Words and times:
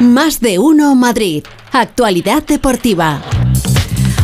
Más 0.00 0.40
de 0.40 0.58
uno 0.58 0.94
Madrid. 0.94 1.44
Actualidad 1.72 2.42
deportiva. 2.44 3.20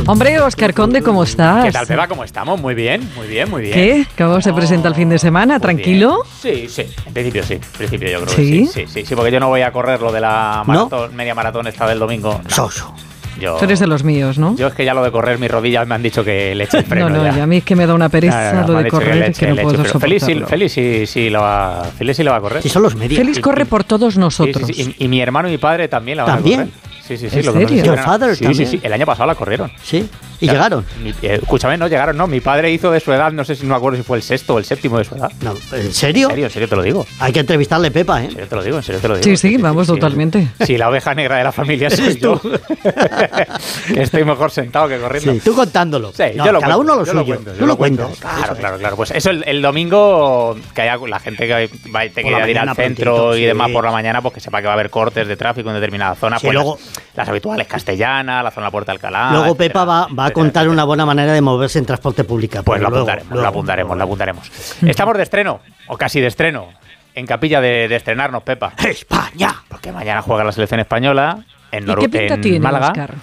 Hombre, 0.06 0.41
Oscar 0.41 0.72
Conde, 0.72 1.03
¿cómo 1.03 1.25
estás? 1.25 1.64
¿Qué 1.64 1.72
tal, 1.72 1.85
Beba? 1.87 2.06
¿Cómo 2.06 2.22
estamos? 2.22 2.61
Muy 2.61 2.75
bien, 2.75 3.11
muy 3.17 3.27
bien, 3.27 3.51
muy 3.51 3.62
bien. 3.62 3.75
¿Qué? 3.75 4.07
¿Cómo 4.17 4.41
se 4.41 4.53
presenta 4.53 4.89
el 4.89 4.95
fin 4.95 5.09
de 5.09 5.19
semana? 5.19 5.59
¿Tranquilo? 5.59 6.23
bien. 6.43 6.69
Sí, 6.69 6.69
sí. 6.69 6.95
En 7.07 7.12
principio 7.12 7.43
sí. 7.45 7.54
En 7.54 7.61
principio 7.61 8.09
yo 8.11 8.23
creo 8.23 8.36
¿Sí? 8.36 8.36
que 8.36 8.66
sí. 8.66 8.66
Sí, 8.73 8.84
sí, 9.00 9.04
sí, 9.07 9.14
porque 9.16 9.32
yo 9.32 9.41
no 9.41 9.48
voy 9.48 9.62
a 9.62 9.73
correr 9.73 10.00
lo 10.00 10.12
de 10.12 10.20
la 10.20 10.62
maratón- 10.64 11.11
media 11.12 11.34
maratón 11.34 11.66
esta 11.66 11.86
del 11.88 11.98
domingo. 11.98 12.40
No. 12.43 12.50
Soso. 12.50 12.95
Yo, 13.41 13.57
Tú 13.57 13.64
eres 13.66 13.80
de 13.80 13.87
los 13.87 14.03
míos, 14.05 14.39
¿no? 14.39 14.57
yo 14.57 14.66
es 14.68 14.75
que 14.75 14.84
ya 14.84 14.95
lo 14.95 15.03
de 15.05 15.11
correr 15.11 15.39
mis 15.39 15.50
rodillas 15.50 15.86
me 15.86 15.95
han 15.95 16.03
dicho 16.03 16.25
que 16.25 16.55
le 16.55 16.64
eche 16.64 16.79
el 16.79 16.85
freno 16.85 17.09
no, 17.11 17.16
no, 17.18 17.25
ya. 17.25 17.36
y 17.39 17.41
a 17.41 17.46
mí 17.46 17.59
es 17.59 17.64
que 17.64 17.77
me 17.77 17.86
da 17.86 17.95
una 17.95 18.09
pereza 18.09 18.53
No, 18.53 18.61
no, 18.62 18.66
no, 18.68 18.73
lo 18.75 18.79
de 18.79 18.85
que 18.85 18.91
correr 18.91 19.25
que, 19.25 19.30
eche- 19.32 19.48
no 19.48 19.55
le 19.55 19.62
eche 19.62 19.71
puedo 19.71 19.85
freno. 19.85 20.00
Feliz, 20.00 20.23
sí, 20.23 20.32
soportarlo. 20.32 20.48
Feliz 20.48 20.73
sí, 20.73 21.07
sí 21.07 21.30
lo 21.30 21.41
va, 21.43 21.85
Feliz 21.99 22.17
sí 22.17 22.22
lo 22.22 22.30
va 22.30 22.36
a 22.39 22.41
correr. 22.41 22.62
Si 22.62 22.68
son 22.68 22.82
los 22.82 22.95
medios. 22.96 23.18
Félix 23.18 23.41
corre 23.41 23.67
por 23.67 23.85
todos 23.85 24.14
Sí, 24.14 24.17
sí, 24.17 24.21
nosotros. 24.21 24.67
sí, 24.67 24.95
Y, 24.99 25.04
y 25.04 25.09
mi 25.09 25.21
hermano 25.21 25.49
y 25.49 25.53
mi 25.53 25.59
padre 25.59 25.89
también 25.89 26.17
la 26.17 26.25
van 26.25 26.35
¿También? 26.36 26.61
a 26.61 26.64
correr. 26.64 26.81
Sí, 27.07 27.17
sí, 27.18 27.31
sí. 27.31 27.39
¿En 27.39 27.46
lo 27.46 27.53
que 27.53 27.59
no 27.61 27.68
sé 27.68 27.68
serio? 27.68 27.82
si 27.82 27.86
Your 27.89 27.96
verán- 27.99 28.04
father 28.04 28.31
sí, 28.31 28.36
sí, 28.36 28.45
también. 28.45 28.68
sí. 28.71 28.81
El 28.82 28.93
año 28.93 29.07
pasado 29.07 29.26
la 29.29 29.35
corrieron. 29.35 29.71
Sí. 29.82 30.09
Y 30.40 30.46
Ya, 30.46 30.53
llegaron. 30.53 30.85
mi- 31.03 31.11
eh, 31.22 31.39
escúchame, 31.43 31.76
no 31.79 31.89
llegaron, 31.89 32.17
no. 32.17 32.27
Mi 32.27 32.41
padre 32.41 32.70
hizo 32.70 32.91
de 32.91 33.00
su 33.00 33.12
edad, 33.12 33.33
no 33.33 33.45
sé 33.45 33.55
si 33.56 33.62
no 33.64 33.70
me 33.70 33.77
acuerdo 33.77 33.97
si 33.98 34.03
fue 34.05 34.17
el 34.19 34.22
sexto 34.22 34.55
o 34.55 34.59
el 34.59 34.64
séptimo 34.64 34.98
de 34.98 35.05
su 35.05 35.14
edad. 35.14 35.31
No, 35.42 35.53
¿En 35.72 35.92
serio? 35.92 36.27
En 36.28 36.31
serio, 36.31 36.47
en 36.47 36.50
serio 36.53 36.69
te 36.69 36.77
lo 36.77 36.83
digo. 36.83 37.06
Hay 37.20 37.33
que 37.33 37.41
entrevistarle, 37.41 37.91
Pepa, 37.91 38.20
En 38.20 38.27
¿eh? 38.27 38.31
serio 38.33 38.48
te 38.48 38.56
lo 38.56 38.62
digo, 38.62 38.77
en 38.78 38.83
serio 38.83 39.00
te 39.00 39.09
lo 39.09 39.14
digo. 39.17 39.25
Sí, 39.25 39.36
sí, 39.36 39.56
vamos, 39.56 39.86
totalmente. 39.86 40.48
Sí, 40.64 40.77
la 40.77 40.89
oveja 40.91 41.14
negra 41.14 41.36
de 41.39 41.45
la 41.45 41.53
familia 41.53 41.89
soy 41.91 42.19
yo. 42.19 42.41
que 43.95 44.03
estoy 44.03 44.25
mejor 44.25 44.50
sentado 44.50 44.89
que 44.89 44.98
corriendo. 44.98 45.33
Sí, 45.33 45.41
tú 45.41 45.55
contándolo. 45.55 46.12
Sí, 46.12 46.25
No, 46.34 46.47
yo 46.47 46.53
lo 46.53 46.61
cada 46.61 46.75
cuento, 46.75 46.92
uno 46.92 47.00
lo 47.00 47.06
yo 47.06 47.12
suyo. 47.12 47.25
cuento, 47.25 47.55
yo 47.59 47.67
lo 47.67 47.77
cuento. 47.77 48.11
Claro, 48.20 48.55
claro, 48.56 48.78
claro. 48.78 48.97
Pues 48.97 49.11
eso 49.12 49.31
el, 49.31 49.45
el 49.47 49.62
domingo, 49.62 50.56
que 50.75 50.83
haya 50.83 50.97
la 51.06 51.20
gente 51.20 51.47
que 51.47 51.70
va, 51.95 52.00
te 52.09 52.23
quiera 52.23 52.48
ir 52.48 52.59
al 52.59 52.75
centro 52.75 53.14
prontito, 53.14 53.37
y 53.37 53.41
sí. 53.41 53.47
demás 53.47 53.70
por 53.70 53.84
la 53.84 53.91
mañana, 53.92 54.20
pues 54.23 54.34
que 54.34 54.41
sepa 54.41 54.61
que 54.61 54.67
va 54.67 54.73
a 54.73 54.75
haber 54.75 54.91
cortes 54.91 55.27
de 55.28 55.37
tráfico 55.37 55.69
en 55.70 55.75
determinadas 55.77 56.19
zonas. 56.19 56.41
Sí, 56.41 56.47
pues 56.47 56.55
luego- 56.55 56.79
las, 56.79 57.17
las 57.17 57.29
habituales 57.29 57.67
castellanas, 57.67 58.45
la 58.45 58.51
zona 58.51 58.70
Puerta 58.70 58.92
Alcalá. 58.92 59.31
Luego 59.33 59.55
Pepa 59.55 59.84
va, 59.84 60.09
va 60.27 60.31
a 60.31 60.33
contar 60.33 60.69
una 60.69 60.85
buena 60.85 61.07
manera 61.07 61.33
de 61.33 61.41
moverse 61.41 61.79
en 61.79 61.87
transporte 61.87 62.25
público. 62.25 62.63
Pues 62.65 62.81
lo 62.81 62.89
Luego, 62.91 63.05
apuntaremos, 63.05 63.29
luego. 63.31 63.43
lo 63.43 63.49
apuntaremos, 63.49 63.97
lo 63.99 64.05
apuntaremos. 64.05 64.53
Estamos 64.83 65.17
de 65.17 65.23
estreno, 65.23 65.61
o 65.89 65.97
casi 65.97 66.21
de 66.21 66.27
estreno, 66.27 66.69
en 67.15 67.27
capilla 67.27 67.61
de, 67.61 67.89
de 67.89 67.97
estrenarnos, 67.97 68.43
Pepa. 68.43 68.73
¡España! 68.89 69.55
Porque 69.69 69.93
mañana 69.93 70.23
juega 70.23 70.45
la 70.45 70.53
selección 70.53 70.81
española 70.81 71.45
en, 71.73 71.85
¿Y 71.85 71.87
Noru- 71.87 72.01
qué 72.01 72.09
pinta 72.09 72.35
en 72.35 72.41
tiene, 72.41 72.61
Málaga. 72.61 72.89
Oscar? 72.89 73.15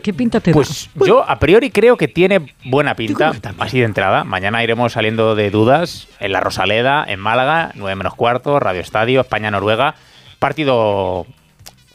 ¿Qué 0.00 0.12
pinta 0.12 0.38
te 0.38 0.50
da? 0.50 0.54
Pues 0.54 0.90
yo 1.06 1.28
a 1.28 1.38
priori 1.40 1.70
creo 1.70 1.96
que 1.96 2.06
tiene 2.06 2.54
buena 2.64 2.94
pinta, 2.94 3.32
así 3.58 3.80
de 3.80 3.84
entrada. 3.86 4.22
Mañana 4.22 4.62
iremos 4.62 4.92
saliendo 4.92 5.34
de 5.34 5.50
dudas 5.50 6.06
en 6.20 6.30
la 6.30 6.38
Rosaleda, 6.40 7.04
en 7.08 7.18
Málaga, 7.18 7.72
9 7.74 7.96
menos 7.96 8.14
cuarto, 8.14 8.60
Radio 8.60 8.80
Estadio, 8.80 9.22
España-Noruega. 9.22 9.96
Partido 10.38 11.26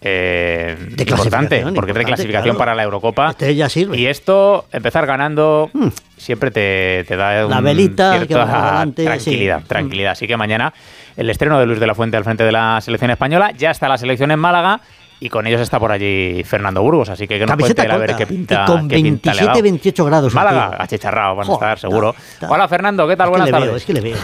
eh, 0.01 0.75
De 0.79 1.03
importante, 1.03 1.05
clasificación, 1.05 1.73
porque 1.73 1.91
es 1.91 1.97
de 1.97 2.03
clasificación 2.05 2.43
claro. 2.55 2.57
para 2.59 2.75
la 2.75 2.83
Eurocopa. 2.83 3.29
Este 3.31 3.55
ya 3.55 3.67
sirve. 3.69 3.97
Y 3.97 4.05
esto, 4.07 4.65
empezar 4.71 5.05
ganando, 5.05 5.69
siempre 6.17 6.51
te, 6.51 7.03
te 7.07 7.15
da 7.15 7.43
La 7.47 7.57
un 7.57 7.63
velita, 7.63 8.25
que 8.27 8.35
va 8.35 8.43
adelante, 8.43 9.03
tranquilidad, 9.05 9.61
sí. 9.61 9.67
tranquilidad. 9.67 10.11
Así 10.11 10.27
que 10.27 10.37
mañana 10.37 10.73
el 11.15 11.29
estreno 11.29 11.59
de 11.59 11.65
Luis 11.65 11.79
de 11.79 11.87
la 11.87 11.95
Fuente 11.95 12.15
al 12.17 12.23
frente 12.23 12.43
de 12.43 12.51
la 12.51 12.79
selección 12.81 13.11
española. 13.11 13.51
Ya 13.57 13.71
está 13.71 13.87
la 13.89 13.97
selección 13.97 14.29
en 14.31 14.39
Málaga 14.39 14.81
y 15.19 15.29
con 15.29 15.47
ellos 15.47 15.59
está 15.61 15.79
por 15.79 15.91
allí 15.91 16.43
Fernando 16.43 16.83
Burgos. 16.83 17.09
Así 17.09 17.27
que 17.27 17.39
que 17.39 17.45
nos 17.47 17.57
cuente 17.57 17.81
a 17.91 17.97
ver 17.97 18.15
qué 18.15 18.27
pinta. 18.27 18.63
y 18.63 18.65
con 18.71 18.87
qué 18.87 18.95
pinta 18.97 19.33
le 19.33 19.41
ha 19.41 19.45
27, 19.45 19.45
dado. 19.47 19.63
28 19.63 20.05
grados. 20.05 20.33
Málaga, 20.35 20.75
achicharrado, 20.79 21.35
van 21.35 21.49
a 21.49 21.53
estar 21.53 21.79
seguro. 21.79 22.13
está- 22.33 22.47
Hola 22.49 22.67
Fernando, 22.67 23.07
¿qué 23.07 23.15
tal? 23.17 23.25
Es 23.25 23.29
que 23.29 23.31
Buenas 23.31 23.47
le 23.47 23.51
tardes. 23.51 23.67
veo, 23.67 23.77
es 23.77 23.85
que 23.85 23.93
le 23.93 24.01
veo. 24.01 24.17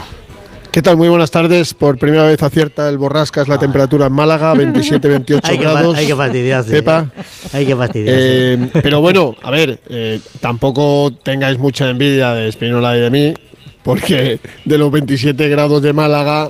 ¿Qué 0.73 0.81
tal? 0.81 0.97
Muy 0.97 1.07
buenas 1.07 1.29
tardes. 1.29 1.75
Por 1.75 1.99
primera 1.99 2.23
vez 2.23 2.41
acierta 2.41 2.89
el 2.89 2.97
Borrascas 2.97 3.47
la 3.47 3.59
temperatura 3.59 4.07
en 4.07 4.13
Málaga, 4.13 4.53
27-28 4.55 5.39
Hay 5.43 5.57
que, 5.59 5.63
grados. 5.63 5.95
hay 5.95 6.07
que 6.07 6.15
fastidiarse. 6.15 6.71
Pepa. 6.71 7.11
Hay 7.53 7.65
que 7.67 7.75
fastidiarse. 7.75 8.53
Eh, 8.53 8.69
pero 8.81 8.99
bueno, 8.99 9.35
a 9.43 9.51
ver, 9.51 9.79
eh, 9.89 10.19
tampoco 10.39 11.13
tengáis 11.21 11.59
mucha 11.59 11.87
envidia 11.91 12.33
de 12.33 12.47
Espinola 12.47 12.97
y 12.97 13.01
de 13.01 13.09
mí, 13.11 13.33
porque 13.83 14.39
de 14.65 14.77
los 14.79 14.91
27 14.91 15.47
grados 15.47 15.79
de 15.83 15.93
Málaga 15.93 16.49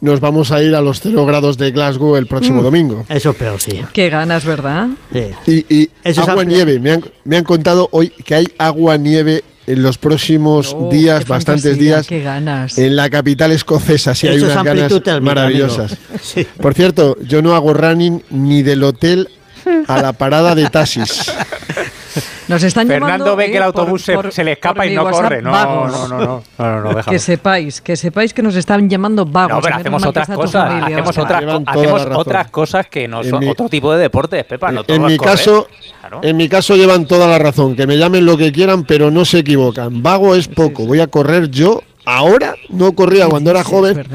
nos 0.00 0.20
vamos 0.20 0.52
a 0.52 0.62
ir 0.62 0.76
a 0.76 0.80
los 0.80 1.00
0 1.00 1.26
grados 1.26 1.58
de 1.58 1.72
Glasgow 1.72 2.14
el 2.16 2.26
próximo 2.28 2.62
domingo. 2.62 3.04
Eso 3.08 3.30
es 3.30 3.36
peor, 3.36 3.60
sí. 3.60 3.80
Qué 3.92 4.10
ganas, 4.10 4.44
¿verdad? 4.44 4.90
Sí. 5.12 5.64
Y, 5.68 5.74
y 5.82 5.90
Eso 6.04 6.22
es 6.22 6.28
agua 6.28 6.42
amplio. 6.42 6.64
nieve. 6.64 6.78
Me 6.78 6.92
han, 6.92 7.04
me 7.24 7.36
han 7.36 7.44
contado 7.44 7.88
hoy 7.90 8.10
que 8.10 8.36
hay 8.36 8.46
agua 8.58 8.96
nieve 8.96 9.42
en 9.66 9.82
los 9.82 9.98
próximos 9.98 10.74
Oh, 10.78 10.88
días, 10.90 11.24
qué 11.24 11.30
bastantes 11.30 11.78
días, 11.78 12.06
Qué 12.06 12.22
ganas. 12.22 12.78
en 12.78 12.94
la 12.96 13.10
capital 13.10 13.52
escocesa. 13.52 14.14
Sí, 14.14 14.28
hay 14.28 14.40
unas 14.40 14.62
ganas 14.62 14.88
térmica, 14.88 15.20
maravillosas. 15.20 15.96
Sí. 16.22 16.46
Por 16.60 16.74
cierto, 16.74 17.16
yo 17.22 17.42
no 17.42 17.54
hago 17.54 17.72
running 17.74 18.22
ni 18.30 18.62
del 18.62 18.82
hotel 18.84 19.28
a 19.88 20.00
la 20.00 20.12
parada 20.12 20.54
de 20.54 20.68
taxis. 20.70 21.30
Nos 22.48 22.62
están 22.62 22.86
Fernando 22.86 23.12
llamando, 23.24 23.36
ve 23.36 23.46
que 23.46 23.56
el 23.56 23.62
eh, 23.62 23.66
autobús 23.66 24.02
se- 24.02 24.14
por- 24.14 24.24
por- 24.26 24.32
se 24.32 24.44
le 24.44 24.52
escapa 24.52 24.86
y 24.86 24.94
no 24.94 25.02
WhatsApp, 25.04 25.22
corre. 25.22 25.42
No, 25.42 25.50
vagos. 25.50 25.90
no, 25.92 26.08
no, 26.08 26.18
no, 26.18 26.26
no, 26.26 26.42
no, 26.58 26.80
no, 26.82 26.88
déjalo. 26.94 27.10
Que 27.12 27.18
sepáis, 27.18 27.80
que 27.80 27.96
sepáis 27.96 28.32
que 28.32 28.42
nos 28.42 28.54
están 28.56 28.88
llamando 28.88 29.24
vagos. 29.26 29.56
No, 29.56 29.60
pero 29.62 29.76
hacemos 29.76 30.04
otras 30.06 30.28
cosas, 30.28 30.68
familia, 30.68 30.96
hacemos, 30.98 31.18
otras, 31.18 31.44
hacemos 31.66 32.06
otras 32.14 32.50
cosas 32.50 32.86
que 32.86 33.08
no 33.08 33.24
son 33.24 33.40
mi- 33.40 33.48
otro 33.48 33.68
tipo 33.68 33.92
de 33.92 34.00
deportes, 34.02 34.44
Pepa. 34.44 34.72
En 34.86 35.04
mi 35.04 35.18
caso, 35.18 35.66
Claro. 36.00 36.20
en 36.22 36.36
mi 36.36 36.48
caso 36.48 36.76
llevan 36.76 37.06
toda 37.06 37.26
la 37.26 37.38
razón. 37.38 37.74
Que 37.74 37.86
me 37.86 37.96
llamen 37.98 38.24
lo 38.24 38.36
que 38.36 38.52
quieran, 38.52 38.84
pero 38.84 39.10
no 39.10 39.24
se 39.24 39.38
equivocan. 39.40 40.02
Vago 40.02 40.34
es 40.34 40.46
poco. 40.48 40.86
Voy 40.86 41.00
a 41.00 41.08
correr 41.08 41.50
yo 41.50 41.82
ahora. 42.04 42.54
No 42.68 42.92
corría 42.92 43.26
cuando 43.28 43.50
era 43.50 43.64
Sí, 43.64 43.70
joven. 43.70 44.06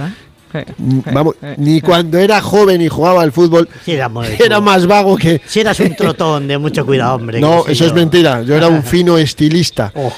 Mm, 0.78 1.00
Vamos, 1.14 1.36
ni 1.58 1.82
cuando 1.82 2.18
era 2.18 2.42
joven 2.42 2.82
y 2.82 2.88
jugaba 2.88 3.22
al 3.22 3.32
fútbol 3.32 3.68
Sí, 3.86 3.92
era, 3.94 4.10
más 4.62 4.86
vago 4.88 5.16
que. 5.18 5.42
Si 5.46 5.60
eras 5.60 5.80
un 5.80 5.96
trotón 5.96 6.48
de 6.48 6.58
mucho 6.58 6.86
cuidado, 6.86 7.16
hombre. 7.16 7.40
No, 7.40 7.62
eso 7.68 7.86
es 7.86 7.92
yo- 7.92 7.96
mentira. 7.96 8.42
Yo 8.44 8.56
era 8.56 8.68
un 8.68 8.84
fino 8.84 9.18
estilista. 9.18 9.92
Oh. 9.96 10.12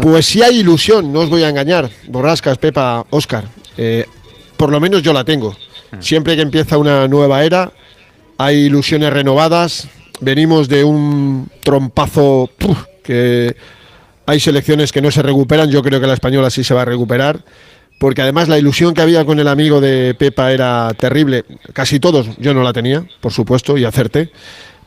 Pues 0.00 0.24
sí 0.26 0.42
hay 0.42 0.60
ilusión, 0.60 1.12
no 1.12 1.20
os 1.20 1.28
voy 1.30 1.42
a 1.42 1.48
engañar. 1.50 1.90
Borrascas, 2.08 2.56
Pepa, 2.58 3.04
Oscar. 3.10 3.44
Eh, 3.76 4.06
por 4.56 4.70
lo 4.70 4.80
menos 4.80 5.02
yo 5.02 5.12
la 5.12 5.24
tengo. 5.24 5.54
Siempre 6.00 6.34
que 6.36 6.42
empieza 6.42 6.78
una 6.78 7.06
nueva 7.08 7.44
era, 7.44 7.70
hay 8.38 8.56
ilusiones 8.66 9.12
renovadas. 9.12 9.88
Venimos 10.20 10.68
de 10.68 10.84
un 10.84 11.50
trompazo 11.62 12.48
¡puf! 12.56 12.78
que 13.02 13.54
hay 14.24 14.40
selecciones 14.40 14.92
que 14.92 15.02
no 15.02 15.10
se 15.10 15.20
recuperan. 15.20 15.70
Yo 15.70 15.82
creo 15.82 16.00
que 16.00 16.06
la 16.06 16.14
española 16.14 16.48
sí 16.48 16.64
se 16.64 16.72
va 16.72 16.82
a 16.82 16.86
recuperar. 16.86 17.40
Porque 18.02 18.20
además 18.20 18.48
la 18.48 18.58
ilusión 18.58 18.94
que 18.94 19.00
había 19.00 19.24
con 19.24 19.38
el 19.38 19.46
amigo 19.46 19.80
de 19.80 20.16
Pepa 20.18 20.50
era 20.50 20.92
terrible. 20.98 21.44
Casi 21.72 22.00
todos, 22.00 22.26
yo 22.38 22.52
no 22.52 22.64
la 22.64 22.72
tenía, 22.72 23.06
por 23.20 23.30
supuesto, 23.30 23.78
y 23.78 23.84
acerté 23.84 24.32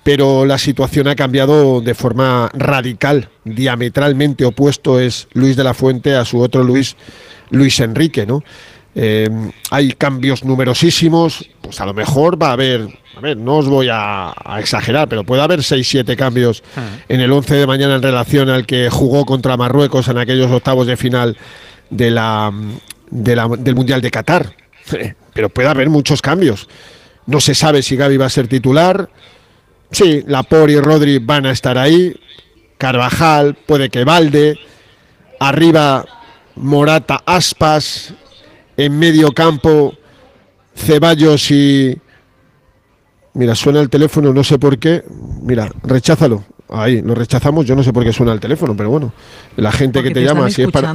pero 0.04 0.46
la 0.46 0.60
situación 0.60 1.08
ha 1.08 1.16
cambiado 1.16 1.82
de 1.82 1.96
forma 1.96 2.52
radical, 2.54 3.30
diametralmente 3.44 4.46
opuesto 4.46 5.00
es 5.00 5.28
Luis 5.34 5.56
de 5.56 5.64
la 5.64 5.74
Fuente 5.74 6.14
a 6.16 6.26
su 6.26 6.42
otro 6.42 6.64
Luis, 6.64 6.96
Luis 7.50 7.80
Enrique, 7.80 8.24
¿no? 8.28 8.44
Eh, 8.94 9.28
hay 9.72 9.94
cambios 9.94 10.44
numerosísimos, 10.44 11.50
pues 11.62 11.82
a 11.82 11.88
lo 11.88 11.96
mejor 11.96 12.40
va 12.40 12.50
a 12.50 12.54
haber, 12.54 12.88
a 13.18 13.20
ver, 13.20 13.38
no 13.38 13.58
os 13.58 13.68
voy 13.68 13.88
a, 13.92 14.32
a 14.36 14.60
exagerar, 14.60 15.10
pero 15.10 15.24
puede 15.24 15.42
haber 15.42 15.62
6-7 15.62 16.16
cambios 16.16 16.64
en 17.10 17.22
el 17.22 17.32
11 17.32 17.56
de 17.56 17.66
mañana 17.66 17.96
en 17.96 18.04
relación 18.04 18.50
al 18.50 18.68
que 18.68 18.92
jugó 18.92 19.26
contra 19.26 19.58
Marruecos 19.58 20.08
en 20.10 20.20
aquellos 20.20 20.52
octavos 20.52 20.86
de 20.86 20.98
final 20.98 21.36
de 21.90 22.12
la, 22.12 22.54
de 23.24 23.36
la- 23.36 23.48
del 23.48 23.76
Mundial 23.76 24.02
de 24.02 24.12
Qatar. 24.12 24.56
Pero 25.34 25.50
puede 25.50 25.68
haber 25.70 25.90
muchos 25.90 26.22
cambios. 26.22 26.68
No 27.26 27.40
se 27.40 27.56
sabe 27.56 27.82
si 27.82 27.96
Gaby 27.96 28.18
va 28.18 28.26
a 28.28 28.30
ser 28.30 28.48
titular, 28.48 29.10
Sí, 29.92 30.24
Lapor 30.28 30.70
y 30.72 30.80
Rodri 30.80 31.20
van 31.20 31.46
a 31.46 31.52
estar 31.52 31.78
ahí. 31.78 32.14
Carvajal, 32.78 33.56
puede 33.56 33.90
que 33.90 34.04
Valde. 34.04 34.58
Arriba 35.40 36.04
Morata, 36.56 37.22
Aspas. 37.26 38.14
En 38.76 38.98
medio 38.98 39.32
campo 39.32 39.94
Ceballos 40.76 41.50
y... 41.52 41.96
Mira, 43.36 43.54
suena 43.56 43.80
el 43.80 43.90
teléfono, 43.90 44.34
no 44.34 44.44
sé 44.44 44.58
por 44.58 44.78
qué. 44.80 45.04
Mira, 45.42 45.70
recházalo. 45.84 46.44
Ahí, 46.70 47.02
lo 47.02 47.14
rechazamos. 47.16 47.66
Yo 47.66 47.76
no 47.76 47.84
sé 47.84 47.94
por 47.94 48.04
qué 48.04 48.12
suena 48.12 48.34
el 48.34 48.40
teléfono, 48.40 48.76
pero 48.76 48.90
bueno. 48.90 49.14
La 49.56 49.72
gente 49.72 50.00
Porque 50.00 50.10
que 50.10 50.14
te, 50.16 50.20
te 50.22 50.26
llama, 50.26 50.50
si 50.50 50.64
es 50.64 50.72
para... 50.72 50.94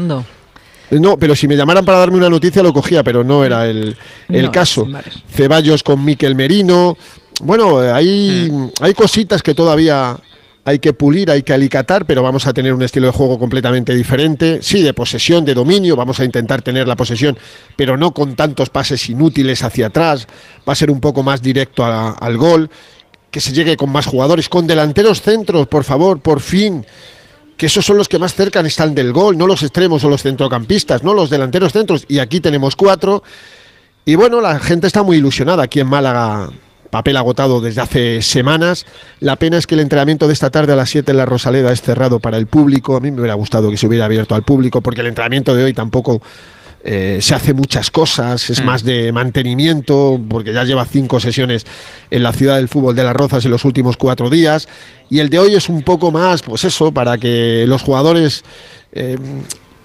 No, 0.91 1.17
pero 1.17 1.37
si 1.37 1.47
me 1.47 1.57
llamaran 1.57 1.85
para 1.85 1.99
darme 1.99 2.17
una 2.17 2.29
noticia 2.31 2.63
lo 2.63 2.73
cogía, 2.73 3.03
pero 3.05 3.23
no 3.23 3.45
era 3.45 3.67
el, 3.67 3.97
el 4.29 4.45
No, 4.47 4.53
caso. 4.53 4.87
vale. 4.87 5.07
Ceballos 5.33 5.83
con 5.83 6.05
Miquel 6.05 6.35
Merino. 6.35 6.97
Bueno, 7.43 7.79
hay, 7.79 8.51
hay 8.81 8.95
cositas 8.95 9.43
que 9.43 9.55
todavía 9.55 10.17
hay 10.65 10.79
que 10.79 10.93
pulir, 10.93 11.31
hay 11.31 11.43
que 11.43 11.55
alicatar, 11.55 12.05
pero 12.05 12.23
vamos 12.23 12.47
a 12.47 12.53
tener 12.53 12.75
un 12.75 12.83
estilo 12.83 13.07
de 13.07 13.13
juego 13.13 13.39
completamente 13.39 13.95
diferente. 13.95 14.59
Sí, 14.63 14.83
de 14.83 14.93
posesión, 14.93 15.45
de 15.45 15.55
dominio, 15.55 15.97
vamos 15.97 16.21
a 16.21 16.25
intentar 16.25 16.61
tener 16.61 16.87
la 16.87 16.97
posesión, 16.97 17.39
pero 17.77 17.97
no 17.97 18.13
con 18.13 18.37
tantos 18.37 18.69
pases 18.69 19.09
inútiles 19.09 19.63
hacia 19.63 19.87
atrás. 19.87 20.27
Va 20.69 20.73
a 20.73 20.77
ser 20.77 20.91
un 20.91 21.01
poco 21.01 21.23
más 21.23 21.41
directo 21.41 21.85
a- 21.85 22.11
al 22.13 22.37
gol. 22.37 22.69
Que 23.31 23.41
se 23.41 23.53
llegue 23.53 23.77
con 23.77 23.91
más 23.91 24.07
jugadores, 24.07 24.49
con 24.49 24.67
delanteros 24.67 25.23
centros, 25.23 25.69
por 25.69 25.85
favor, 25.85 26.19
por 26.21 26.41
fin 26.41 26.85
que 27.61 27.67
esos 27.67 27.85
son 27.85 27.99
los 27.99 28.09
que 28.09 28.19
más 28.19 28.35
cerca 28.35 28.61
están 28.61 28.95
del 28.95 29.12
gol, 29.12 29.37
no 29.37 29.47
los 29.47 29.62
extremos 29.62 30.03
o 30.03 30.09
los 30.09 30.23
centrocampistas, 30.23 31.03
no 31.03 31.12
los 31.12 31.29
delanteros 31.29 31.75
centros. 31.75 32.07
Y 32.09 32.19
aquí 32.19 32.41
tenemos 32.41 32.75
cuatro. 32.75 33.23
Y 34.07 34.15
bueno, 34.15 34.41
la 34.41 34.59
gente 34.61 34.87
está 34.87 35.03
muy 35.03 35.19
ilusionada 35.19 35.65
aquí 35.65 35.79
en 35.79 35.87
Málaga 35.87 36.49
papel 36.89 37.19
agotado 37.19 37.61
desde 37.61 37.83
hace 37.83 38.23
semanas. 38.23 38.87
La 39.21 39.37
pena 39.37 39.59
es 39.59 39.67
que 39.67 39.75
el 39.75 39.83
entrenamiento 39.83 40.27
de 40.27 40.33
esta 40.33 40.49
tarde 40.49 40.73
a 40.73 40.77
las 40.77 40.89
7 40.89 41.11
en 41.11 41.19
la 41.19 41.27
Rosaleda 41.27 41.71
es 41.71 41.83
cerrado 41.83 42.19
para 42.19 42.39
el 42.39 42.47
público. 42.47 42.97
A 42.97 43.01
mí 43.01 43.11
me 43.11 43.21
hubiera 43.21 43.35
gustado 43.35 43.71
que 43.71 43.77
se 43.77 43.87
hubiera 43.87 44.07
abierto 44.07 44.35
al 44.35 44.43
público 44.43 44.81
porque 44.81 45.03
el 45.03 45.09
entrenamiento 45.09 45.55
de 45.55 45.65
hoy 45.65 45.75
tampoco 45.75 46.23
eh, 46.82 47.19
se 47.21 47.35
hace 47.35 47.53
muchas 47.55 47.91
cosas, 47.91 48.49
es 48.50 48.65
más 48.65 48.82
de 48.85 49.12
mantenimiento, 49.12 50.21
porque 50.29 50.53
ya 50.53 50.65
lleva 50.65 50.85
cinco 50.85 51.21
sesiones 51.21 51.67
en 52.11 52.23
la 52.23 52.32
ciudad 52.32 52.56
del 52.56 52.69
fútbol 52.69 52.94
de 52.97 53.05
las 53.05 53.15
Rozas 53.15 53.44
en 53.44 53.50
los 53.50 53.65
últimos 53.65 53.97
cuatro 53.97 54.31
días, 54.31 54.69
y 55.11 55.19
el 55.19 55.29
de 55.29 55.38
hoy 55.38 55.55
es 55.55 55.69
un 55.69 55.82
poco 55.82 56.11
más, 56.11 56.43
pues 56.43 56.65
eso, 56.65 56.93
para 56.93 57.19
que 57.19 57.65
los 57.67 57.82
jugadores, 57.82 58.43
eh, 58.93 59.17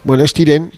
bueno, 0.03 0.23
estiren, 0.23 0.71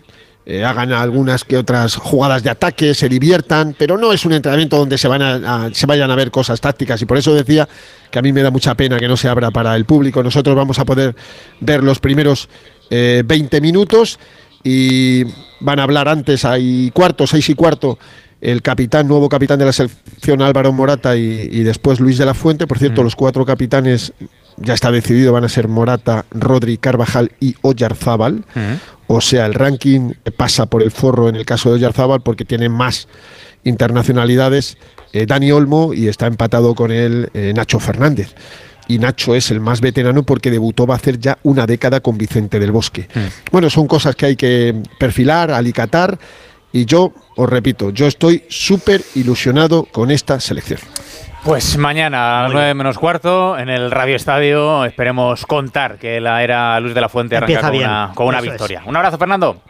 eh, 0.50 0.64
hagan 0.64 0.94
algunas 0.94 1.44
que 1.44 1.58
otras 1.58 1.98
jugadas 1.98 2.42
de 2.42 2.50
ataque, 2.50 2.94
se 2.94 3.10
diviertan, 3.10 3.76
pero 3.78 3.98
no 3.98 4.14
es 4.14 4.26
un 4.26 4.32
entrenamiento 4.32 4.78
donde 4.78 4.98
se, 4.98 5.10
van 5.10 5.22
a, 5.22 5.66
a- 5.66 5.74
se 5.74 5.86
vayan 5.86 6.10
a 6.10 6.16
ver 6.16 6.32
cosas 6.32 6.62
tácticas. 6.62 7.02
Y 7.02 7.06
por 7.06 7.18
eso 7.18 7.36
decía 7.36 7.68
que 8.10 8.18
a 8.18 8.22
mí 8.22 8.32
me 8.32 8.42
da 8.42 8.50
mucha 8.50 8.74
pena 8.76 8.98
que 8.98 9.10
no 9.10 9.18
se 9.18 9.28
abra 9.28 9.52
para 9.52 9.76
el 9.76 9.84
público. 9.84 10.24
Nosotros 10.24 10.56
vamos 10.56 10.80
a 10.80 10.86
poder 10.86 11.14
ver 11.60 11.84
los 11.84 12.00
primeros 12.00 12.48
eh, 12.90 13.24
20 13.26 13.60
minutos 13.60 14.20
y 14.70 15.24
van 15.62 15.80
a 15.80 15.84
hablar 15.84 16.10
antes, 16.10 16.44
hay 16.44 16.92
cuarto, 16.92 17.26
seis 17.26 17.48
y 17.50 17.56
cuarto, 17.56 17.98
el 18.42 18.62
capitán, 18.62 19.08
nuevo 19.08 19.30
capitán 19.30 19.58
de 19.58 19.66
la 19.66 19.72
selección 19.72 20.42
Álvaro 20.42 20.74
Morata 20.74 21.16
y, 21.16 21.48
y 21.52 21.64
después 21.64 22.02
Luis 22.02 22.18
de 22.18 22.26
la 22.26 22.34
Fuente. 22.34 22.68
Por 22.68 22.78
cierto, 22.78 23.02
los 23.02 23.16
cuatro 23.16 23.46
capitanes 23.46 24.12
ya 24.58 24.74
está 24.74 24.92
decidido, 24.92 25.32
van 25.32 25.46
a 25.46 25.50
ser 25.50 25.70
Morata, 25.70 26.26
Rodri, 26.32 26.78
Carvajal 26.78 27.32
y 27.40 27.56
Oyarzábal. 27.62 28.44
O 29.08 29.22
sea, 29.22 29.46
el 29.46 29.54
ranking 29.54 30.12
pasa 30.36 30.66
por 30.66 30.84
el 30.84 30.92
forro 30.92 31.30
en 31.30 31.38
el 31.38 31.46
caso 31.46 31.70
de 31.70 31.76
Oyarzábal 31.76 32.20
porque 32.20 32.44
tiene 32.44 32.68
más 32.68 33.08
internacionalidades 33.64 34.78
eh, 35.14 35.26
Dani 35.26 35.52
Olmo 35.52 35.94
y 35.94 36.10
está 36.10 36.28
empatado 36.28 36.76
con 36.76 36.92
él 36.92 37.30
eh, 37.34 37.54
Nacho 37.56 37.80
Fernández. 37.80 38.36
Y 38.88 39.00
Nacho 39.00 39.36
es 39.36 39.52
el 39.52 39.60
más 39.60 39.82
veterano 39.82 40.24
porque 40.24 40.50
debutó 40.50 40.88
va 40.88 40.94
a 40.96 40.98
hacer 40.98 41.20
ya 41.20 41.38
una 41.44 41.66
década 41.66 42.00
con 42.00 42.18
Vicente 42.18 42.60
del 42.60 42.72
Bosque. 42.72 43.08
Bueno, 43.52 43.70
son 43.70 43.88
cosas 43.88 44.16
que 44.16 44.28
hay 44.28 44.36
que 44.36 44.76
perfilar, 44.98 45.52
alicatar. 45.52 46.18
Y 46.72 46.86
yo, 46.86 47.14
os 47.36 47.50
repito, 47.50 47.90
yo 47.92 48.08
estoy 48.08 48.44
súper 48.50 49.02
ilusionado 49.16 49.86
con 49.86 50.12
esta 50.12 50.40
selección. 50.40 50.80
Pues 51.44 51.78
mañana 51.78 52.40
a 52.40 52.44
las 52.44 52.52
9 52.54 52.74
menos 52.74 52.98
cuarto 52.98 53.58
en 53.58 53.70
el 53.70 53.90
Radio 53.90 54.16
Estadio 54.18 54.84
esperemos 54.84 55.46
contar 55.46 55.98
que 55.98 56.20
la 56.20 56.44
era 56.44 56.78
Luz 56.82 56.94
de 56.94 57.00
la 57.02 57.08
Fuente 57.10 57.38
arranca 57.38 57.54
Empieza 57.54 57.70
con 57.70 57.78
bien. 57.78 57.90
una, 57.90 58.12
con 58.14 58.28
una 58.28 58.38
es. 58.40 58.44
victoria. 58.44 58.84
Un 58.86 58.96
abrazo, 58.98 59.18
Fernando. 59.18 59.62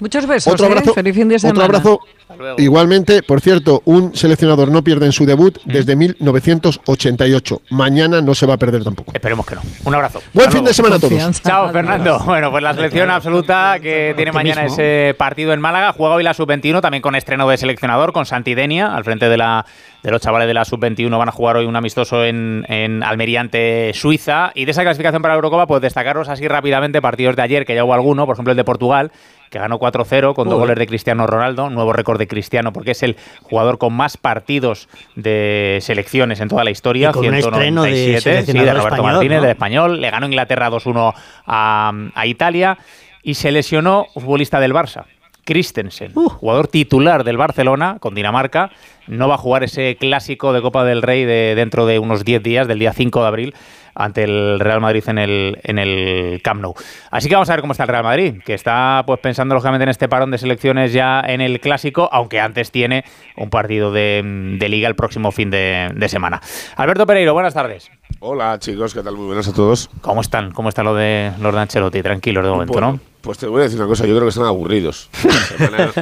Muchos 0.00 0.26
besos. 0.26 0.52
Otro 0.52 0.66
¿eh? 0.66 0.70
abrazo, 0.70 0.94
Feliz 0.94 1.14
fin 1.14 1.28
de 1.28 1.36
otro 1.36 1.48
semana. 1.48 1.64
abrazo. 1.64 2.00
luego. 2.38 2.60
Igualmente, 2.60 3.22
por 3.22 3.40
cierto, 3.40 3.82
un 3.84 4.14
seleccionador 4.16 4.70
no 4.70 4.82
pierde 4.82 5.06
en 5.06 5.12
su 5.12 5.24
debut 5.24 5.58
desde 5.64 5.94
1988. 5.96 7.62
Mañana 7.70 8.20
no 8.20 8.34
se 8.34 8.46
va 8.46 8.54
a 8.54 8.56
perder 8.56 8.82
tampoco. 8.82 9.12
Esperemos 9.14 9.46
que 9.46 9.54
no. 9.54 9.62
Un 9.84 9.94
abrazo. 9.94 10.20
Buen 10.32 10.48
Hasta 10.48 10.50
fin 10.50 10.60
luego. 10.60 10.68
de 10.68 10.74
semana 10.74 10.96
a 10.96 10.98
todos. 10.98 11.10
Confianza. 11.12 11.42
Chao, 11.48 11.70
Fernando. 11.70 12.18
Bueno, 12.24 12.50
pues 12.50 12.62
la 12.62 12.74
selección 12.74 13.10
absoluta 13.10 13.78
que 13.80 14.14
tiene 14.16 14.32
mañana 14.32 14.64
ese 14.64 15.14
partido 15.16 15.52
en 15.52 15.60
Málaga. 15.60 15.92
Juega 15.92 16.16
hoy 16.16 16.24
la 16.24 16.34
sub-21, 16.34 16.80
también 16.80 17.02
con 17.02 17.14
estreno 17.14 17.48
de 17.48 17.56
seleccionador, 17.56 18.12
con 18.12 18.26
Santidenia, 18.26 18.94
al 18.94 19.04
frente 19.04 19.28
de, 19.28 19.36
la, 19.36 19.64
de 20.04 20.10
los 20.10 20.20
chavales 20.20 20.46
de 20.46 20.52
la 20.52 20.66
sub-21. 20.66 21.16
Van 21.16 21.28
a 21.30 21.32
jugar 21.32 21.56
hoy 21.56 21.64
un 21.64 21.74
amistoso 21.74 22.24
en, 22.24 22.66
en 22.68 23.02
Almería 23.02 23.40
ante 23.40 23.90
Suiza. 23.94 24.52
Y 24.54 24.66
de 24.66 24.70
esa 24.70 24.82
clasificación 24.82 25.22
para 25.22 25.32
la 25.32 25.36
Eurocopa, 25.36 25.66
pues 25.66 25.80
destacaros 25.80 26.28
así 26.28 26.46
rápidamente 26.46 27.00
partidos 27.00 27.36
de 27.36 27.42
ayer, 27.42 27.64
que 27.64 27.74
ya 27.74 27.84
hubo 27.84 27.94
alguno, 27.94 28.26
por 28.26 28.34
ejemplo 28.34 28.50
el 28.50 28.56
de 28.58 28.64
Portugal, 28.64 29.12
que 29.48 29.58
ganó 29.58 29.78
4-0 29.78 30.34
con 30.34 30.50
dos 30.50 30.58
goles 30.58 30.76
de 30.76 30.86
Cristiano 30.86 31.26
Ronaldo, 31.26 31.70
nuevo 31.70 31.94
récord 31.94 32.18
de 32.18 32.26
Cristiano, 32.26 32.70
porque 32.70 32.90
es 32.90 33.02
el 33.02 33.16
jugador 33.42 33.78
con 33.78 33.94
más 33.94 34.18
partidos 34.18 34.88
de 35.16 35.78
selecciones 35.80 36.38
en 36.40 36.48
toda 36.48 36.64
la 36.64 36.70
historia. 36.70 37.08
Y 37.08 37.12
con 37.14 37.26
un 37.26 37.34
estreno 37.34 37.84
de 37.84 37.94
197, 37.94 38.52
sí, 38.52 38.52
de 38.52 38.58
Roberto 38.58 38.88
español, 38.88 39.12
Martínez, 39.12 39.36
¿no? 39.36 39.42
del 39.42 39.50
español. 39.52 40.00
Le 40.02 40.10
ganó 40.10 40.26
Inglaterra 40.26 40.70
2-1 40.70 41.14
a, 41.46 41.92
a 42.14 42.26
Italia 42.26 42.76
y 43.22 43.34
se 43.34 43.50
lesionó 43.50 44.06
un 44.14 44.22
futbolista 44.22 44.60
del 44.60 44.74
Barça. 44.74 45.04
Christensen, 45.44 46.12
Uh. 46.14 46.28
jugador 46.28 46.68
titular 46.68 47.24
del 47.24 47.36
Barcelona 47.36 47.98
con 48.00 48.14
Dinamarca, 48.14 48.70
no 49.06 49.28
va 49.28 49.34
a 49.34 49.38
jugar 49.38 49.64
ese 49.64 49.96
clásico 49.96 50.52
de 50.52 50.62
Copa 50.62 50.84
del 50.84 51.02
Rey 51.02 51.24
de 51.24 51.54
dentro 51.54 51.86
de 51.86 51.98
unos 51.98 52.24
10 52.24 52.42
días, 52.42 52.66
del 52.68 52.78
día 52.78 52.92
5 52.92 53.20
de 53.20 53.26
abril, 53.26 53.54
ante 53.94 54.24
el 54.24 54.58
Real 54.58 54.80
Madrid 54.80 55.04
en 55.06 55.18
el, 55.18 55.58
en 55.62 55.78
el 55.78 56.40
Camp 56.42 56.60
Nou. 56.62 56.74
Así 57.10 57.28
que 57.28 57.34
vamos 57.36 57.48
a 57.48 57.52
ver 57.52 57.60
cómo 57.60 57.72
está 57.72 57.84
el 57.84 57.88
Real 57.90 58.02
Madrid, 58.02 58.34
que 58.44 58.54
está 58.54 59.02
pues 59.06 59.20
pensando 59.20 59.54
lógicamente 59.54 59.84
en 59.84 59.90
este 59.90 60.08
parón 60.08 60.30
de 60.30 60.38
selecciones 60.38 60.92
ya 60.92 61.20
en 61.20 61.40
el 61.40 61.60
clásico, 61.60 62.08
aunque 62.10 62.40
antes 62.40 62.70
tiene 62.72 63.04
un 63.36 63.50
partido 63.50 63.92
de, 63.92 64.56
de 64.58 64.68
liga 64.68 64.88
el 64.88 64.96
próximo 64.96 65.30
fin 65.30 65.50
de, 65.50 65.90
de 65.94 66.08
semana. 66.08 66.40
Alberto 66.76 67.06
Pereiro, 67.06 67.34
buenas 67.34 67.54
tardes. 67.54 67.90
Hola 68.20 68.58
chicos, 68.58 68.94
¿qué 68.94 69.02
tal? 69.02 69.16
Muy 69.16 69.26
buenas 69.26 69.46
a 69.48 69.52
todos. 69.52 69.90
¿Cómo 70.00 70.22
están? 70.22 70.50
¿Cómo 70.52 70.70
está 70.70 70.82
lo 70.82 70.94
de 70.94 71.30
los 71.40 71.54
de 71.54 71.60
Ancelotti? 71.60 72.02
Tranquilos 72.02 72.42
de 72.44 72.50
momento, 72.50 72.72
Bueno, 72.72 72.92
¿no? 72.92 73.13
Pues 73.24 73.38
te 73.38 73.46
voy 73.46 73.60
a 73.60 73.64
decir 73.64 73.78
una 73.78 73.88
cosa, 73.88 74.04
yo 74.06 74.10
creo 74.14 74.24
que 74.24 74.28
están 74.28 74.44
aburridos. 74.44 75.08
La 75.24 75.32
semana, 75.56 75.92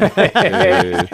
eh, 0.43 1.07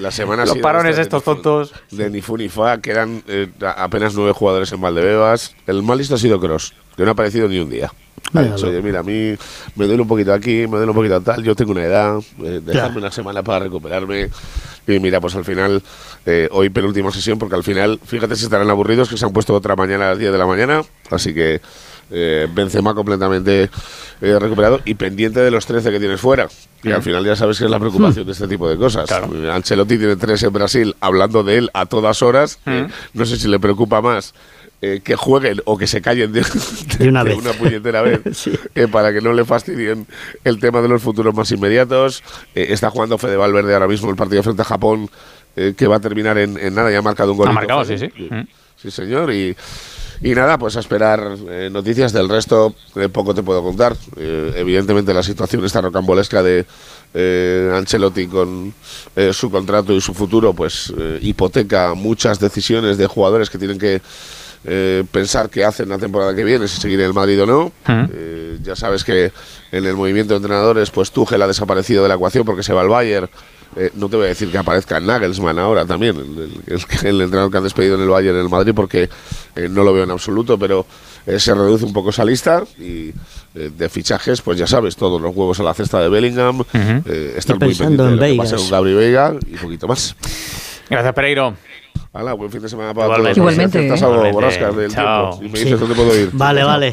la, 0.00 0.10
semana 0.10 0.44
Los 0.44 0.58
parones 0.58 0.96
de 0.96 1.02
estos 1.02 1.22
fu- 1.22 1.34
tontos. 1.34 1.72
De 1.92 2.10
ni 2.10 2.20
fu 2.20 2.36
ni 2.36 2.48
fa, 2.48 2.80
quedan 2.80 3.22
eh, 3.28 3.48
a- 3.62 3.84
apenas 3.84 4.14
nueve 4.14 4.32
jugadores 4.32 4.72
en 4.72 4.80
Valdebebas. 4.80 5.54
El 5.66 5.82
más 5.82 5.96
listo 5.96 6.16
ha 6.16 6.18
sido 6.18 6.40
Cross, 6.40 6.74
que 6.96 7.04
no 7.04 7.10
ha 7.10 7.12
aparecido 7.12 7.46
ni 7.48 7.58
un 7.60 7.70
día. 7.70 7.92
Ha 8.34 8.38
Míralo. 8.40 8.56
dicho, 8.56 8.68
oye, 8.68 8.82
mira, 8.82 9.00
a 9.00 9.02
mí 9.02 9.36
me 9.76 9.86
duele 9.86 10.02
un 10.02 10.08
poquito 10.08 10.32
aquí, 10.32 10.66
me 10.66 10.76
duele 10.76 10.90
un 10.90 10.94
poquito 10.96 11.20
tal, 11.20 11.42
yo 11.44 11.54
tengo 11.54 11.72
una 11.72 11.84
edad, 11.84 12.18
eh, 12.42 12.60
una 12.96 13.10
semana 13.10 13.42
para 13.42 13.60
recuperarme. 13.60 14.28
Y 14.86 14.98
mira, 14.98 15.20
pues 15.20 15.34
al 15.36 15.44
final, 15.44 15.82
eh, 16.26 16.48
hoy 16.50 16.68
penúltima 16.70 17.10
sesión, 17.12 17.38
porque 17.38 17.54
al 17.54 17.62
final, 17.62 18.00
fíjate 18.04 18.34
si 18.34 18.44
estarán 18.44 18.68
aburridos, 18.70 19.08
que 19.08 19.16
se 19.16 19.24
han 19.24 19.32
puesto 19.32 19.54
otra 19.54 19.76
mañana 19.76 20.06
a 20.06 20.10
las 20.10 20.18
10 20.18 20.32
de 20.32 20.38
la 20.38 20.46
mañana, 20.46 20.82
así 21.10 21.32
que 21.34 21.60
eh, 22.12 22.46
Benzema 22.52 22.94
completamente 22.94 23.70
eh, 24.20 24.38
recuperado 24.38 24.80
y 24.84 24.94
pendiente 24.94 25.40
de 25.40 25.50
los 25.50 25.66
13 25.66 25.90
que 25.90 25.98
tienes 25.98 26.20
fuera. 26.20 26.48
Y 26.84 26.90
al 26.92 27.02
final 27.02 27.24
ya 27.24 27.36
sabes 27.36 27.58
que 27.58 27.64
es 27.64 27.70
la 27.70 27.78
preocupación 27.78 28.26
de 28.26 28.32
este 28.32 28.48
tipo 28.48 28.68
de 28.68 28.76
cosas. 28.76 29.08
Eh, 29.10 29.50
Ancelotti 29.50 29.98
tiene 29.98 30.16
tres 30.16 30.42
en 30.42 30.52
Brasil, 30.52 30.94
hablando 31.00 31.42
de 31.42 31.58
él 31.58 31.70
a 31.74 31.86
todas 31.86 32.22
horas. 32.22 32.58
eh, 32.66 32.86
no 33.14 33.24
sé 33.24 33.36
si 33.36 33.48
le 33.48 33.58
preocupa 33.60 34.00
más 34.02 34.34
eh, 34.82 35.00
que 35.04 35.14
jueguen 35.14 35.60
o 35.64 35.78
que 35.78 35.86
se 35.86 36.02
callen 36.02 36.32
de, 36.32 36.44
De 36.98 37.08
una 37.08 37.22
de 37.22 37.30
vez. 37.30 37.38
una 37.38 37.52
puñetera 37.52 38.02
vez 38.02 38.20
eh, 38.74 38.88
para 38.88 39.12
que 39.12 39.20
no 39.20 39.32
le 39.32 39.44
fastidien 39.44 40.08
el 40.42 40.58
tema 40.58 40.82
de 40.82 40.88
los 40.88 41.00
futuros 41.00 41.32
más 41.34 41.50
inmediatos. 41.52 42.24
Eh, 42.56 42.66
está 42.70 42.90
jugando 42.90 43.16
Fede 43.16 43.36
Valverde 43.36 43.72
ahora 43.74 43.86
mismo 43.86 44.10
el 44.10 44.16
partido 44.16 44.42
frente 44.42 44.62
a 44.62 44.64
Japón, 44.64 45.08
eh, 45.54 45.74
que 45.76 45.86
va 45.86 45.96
a 45.96 46.00
terminar 46.00 46.36
en, 46.36 46.58
en 46.58 46.74
nada. 46.74 46.90
Ya 46.90 46.98
ha 46.98 47.02
marcado 47.02 47.30
un 47.30 47.38
gol. 47.38 47.48
Ha 47.48 47.52
marcado, 47.52 47.84
sí, 47.84 47.96
sí. 47.96 48.08
Sí, 48.76 48.90
señor. 48.90 49.32
Y, 49.32 49.54
y 50.22 50.34
nada, 50.34 50.56
pues 50.58 50.76
a 50.76 50.80
esperar 50.80 51.36
eh, 51.48 51.68
noticias 51.72 52.12
del 52.12 52.28
resto. 52.28 52.74
eh, 52.96 53.08
poco 53.08 53.34
te 53.34 53.42
puedo 53.42 53.62
contar. 53.62 53.96
Eh, 54.16 54.52
evidentemente 54.56 55.12
la 55.12 55.22
situación 55.22 55.64
está 55.64 55.80
rocambolesca 55.80 56.42
de 56.42 56.64
eh, 57.14 57.72
Ancelotti 57.74 58.26
con 58.28 58.72
eh, 59.16 59.32
su 59.32 59.50
contrato 59.50 59.92
y 59.92 60.00
su 60.00 60.14
futuro, 60.14 60.52
pues 60.54 60.92
hipoteca 61.20 61.94
muchas 61.94 62.38
decisiones 62.40 62.96
de 62.98 63.06
jugadores 63.06 63.50
que 63.50 63.58
tienen 63.58 63.78
que 63.78 64.00
pensar 65.10 65.50
qué 65.50 65.64
hacen 65.64 65.88
la 65.88 65.98
temporada 65.98 66.36
que 66.36 66.44
viene, 66.44 66.68
si 66.68 66.80
seguir 66.80 67.00
en 67.00 67.06
el 67.06 67.12
Madrid 67.14 67.42
o 67.42 67.46
no. 67.46 67.72
Ya 68.62 68.76
sabes 68.76 69.02
que 69.02 69.32
en 69.72 69.84
el 69.86 69.96
movimiento 69.96 70.34
de 70.34 70.36
entrenadores, 70.36 70.90
pues 70.92 71.10
Tuchel 71.10 71.42
ha 71.42 71.48
desaparecido 71.48 72.04
de 72.04 72.08
la 72.08 72.14
ecuación 72.14 72.44
porque 72.44 72.62
se 72.62 72.72
va 72.72 72.82
al 72.82 72.88
Bayern. 72.88 73.28
Eh, 73.74 73.90
no 73.94 74.08
te 74.08 74.16
voy 74.16 74.26
a 74.26 74.28
decir 74.28 74.50
que 74.52 74.58
aparezca 74.58 75.00
Nagelsmann 75.00 75.58
ahora 75.58 75.84
también, 75.86 76.14
el, 76.16 76.52
el- 76.66 77.06
el 77.08 77.20
entrenador 77.22 77.50
que 77.50 77.56
han 77.56 77.64
despedido 77.64 77.96
en 77.96 78.02
el 78.02 78.08
Bayern 78.08 78.36
en 78.36 78.42
el 78.44 78.50
Madrid, 78.50 78.72
porque 78.76 79.08
eh, 79.56 79.68
no 79.70 79.82
lo 79.84 79.92
veo 79.92 80.04
en 80.04 80.10
absoluto, 80.10 80.58
pero 80.58 80.86
eh, 81.26 81.38
se 81.38 81.54
reduce 81.54 81.84
un 81.84 81.92
poco 81.92 82.10
esa 82.10 82.24
lista 82.24 82.64
y 82.78 83.10
eh, 83.54 83.70
de 83.76 83.88
fichajes, 83.88 84.40
pues 84.42 84.58
ya 84.58 84.66
sabes, 84.66 84.96
todos 84.96 85.20
los 85.20 85.34
huevos 85.36 85.60
a 85.60 85.62
la 85.62 85.74
cesta 85.74 86.00
de 86.00 86.08
Bellingham, 86.08 86.62
eh, 86.74 87.34
están 87.36 87.58
muy 87.58 87.68
pensando 87.68 88.04
pendientes 88.04 88.06
de 88.06 88.08
en 88.08 88.16
lo 88.16 88.22
que 88.22 88.30
Vegas. 88.48 88.52
con 88.62 88.70
Gabri 88.70 88.94
Veiga 88.94 89.34
y 89.50 89.56
poquito 89.56 89.86
más. 89.88 90.16
Gracias, 90.90 91.14
Pereiro. 91.14 91.54
Hala, 92.14 92.34
buen 92.34 92.50
fin 92.50 92.60
de 92.60 92.68
semana 92.68 92.92
para 92.92 93.06
Igualmente. 93.06 93.40
todos. 93.40 93.52
Igualmente. 93.52 93.78
Aciertas 93.78 94.02
algo, 94.02 94.32
borrascas 94.32 94.76
del 94.76 94.90
Chao. 94.92 95.30
tiempo. 95.38 95.46
Y 95.46 95.48
me 95.50 95.56
Sí. 95.58 95.64
dices 95.64 95.80
dónde 95.80 95.94
puedo 95.94 96.18
ir. 96.20 96.30
Vale, 96.32 96.62
vale. 96.64 96.92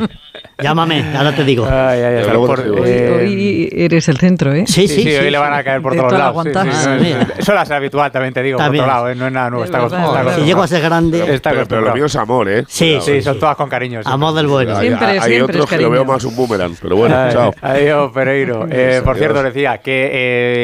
Llámame, 0.62 1.06
ahora 1.16 1.36
te 1.36 1.44
digo. 1.44 1.66
Ay, 1.66 2.02
ay, 2.02 2.16
ay, 2.18 2.24
Luego 2.28 2.48
por- 2.48 2.60
te 2.62 2.70
digo. 2.70 2.86
eh, 2.86 3.18
Hoy 3.20 3.70
eres 3.72 4.08
el 4.10 4.18
centro, 4.18 4.54
¿eh? 4.54 4.64
Sí, 4.68 4.88
Sí, 4.88 4.96
sí, 4.96 5.04
sí, 5.04 5.12
sí. 5.12 5.18
hoy 5.18 5.30
le 5.32 5.38
van 5.38 5.54
a 5.54 5.64
caer 5.64 5.82
por 5.82 5.96
todos 5.96 6.12
lados. 6.12 6.44
sí, 6.44 6.50
aguantada. 6.50 7.00
sí, 7.00 7.14
Ah. 7.14 7.28
Eso 7.38 7.54
lo 7.54 7.60
hace 7.60 7.74
habitual, 7.74 8.12
también 8.12 8.34
te 8.34 8.42
digo, 8.44 8.58
Está 8.60 8.68
por 8.70 8.76
otro 8.78 8.88
lado, 8.88 9.10
¿eh? 9.10 9.16
no 9.16 9.28
es 9.28 9.32
nada 9.34 9.50
nuevo. 9.50 9.64
Es 9.64 9.70
Está 9.70 9.80
verdad, 9.80 9.88
es 9.88 9.94
acostumbrado. 10.04 10.26
verdad. 10.28 10.40
Si 10.42 10.46
llego 10.48 10.64
a 10.64 10.68
ser 10.68 10.82
grande, 10.82 11.34
Está 11.36 11.50
Pero, 11.52 11.66
pero 11.68 11.82
lo 11.82 11.94
mío 11.94 12.06
es 12.06 12.16
amor, 12.16 12.50
¿eh? 12.50 12.64
Sí, 12.68 12.98
sí, 13.00 13.02
Sí, 13.02 13.12
¿eh? 13.12 13.22
son 13.22 13.40
todas 13.40 13.56
con 13.56 13.70
cariño. 13.70 14.02
amor 14.06 14.34
del 14.34 14.48
bueno. 14.48 14.76
Hay- 14.76 14.88
Siempre, 14.88 15.08
hay, 15.08 15.20
siempre 15.22 15.42
otros 15.44 15.72
es 15.72 15.78
que 15.78 15.84
lo 15.84 15.90
veo 15.90 16.06
más 16.06 16.24
un 16.24 16.36
boomerang, 16.36 16.76
pero 16.82 16.96
bueno, 16.96 17.16
Ay, 17.18 17.32
chao. 17.34 17.54
Adiós, 17.62 18.12
Pereiro. 18.14 18.66
Eh, 18.72 19.02
por 19.04 19.16
Adiós. 19.16 19.18
cierto, 19.18 19.44
decía 19.44 19.78
que 19.80 20.10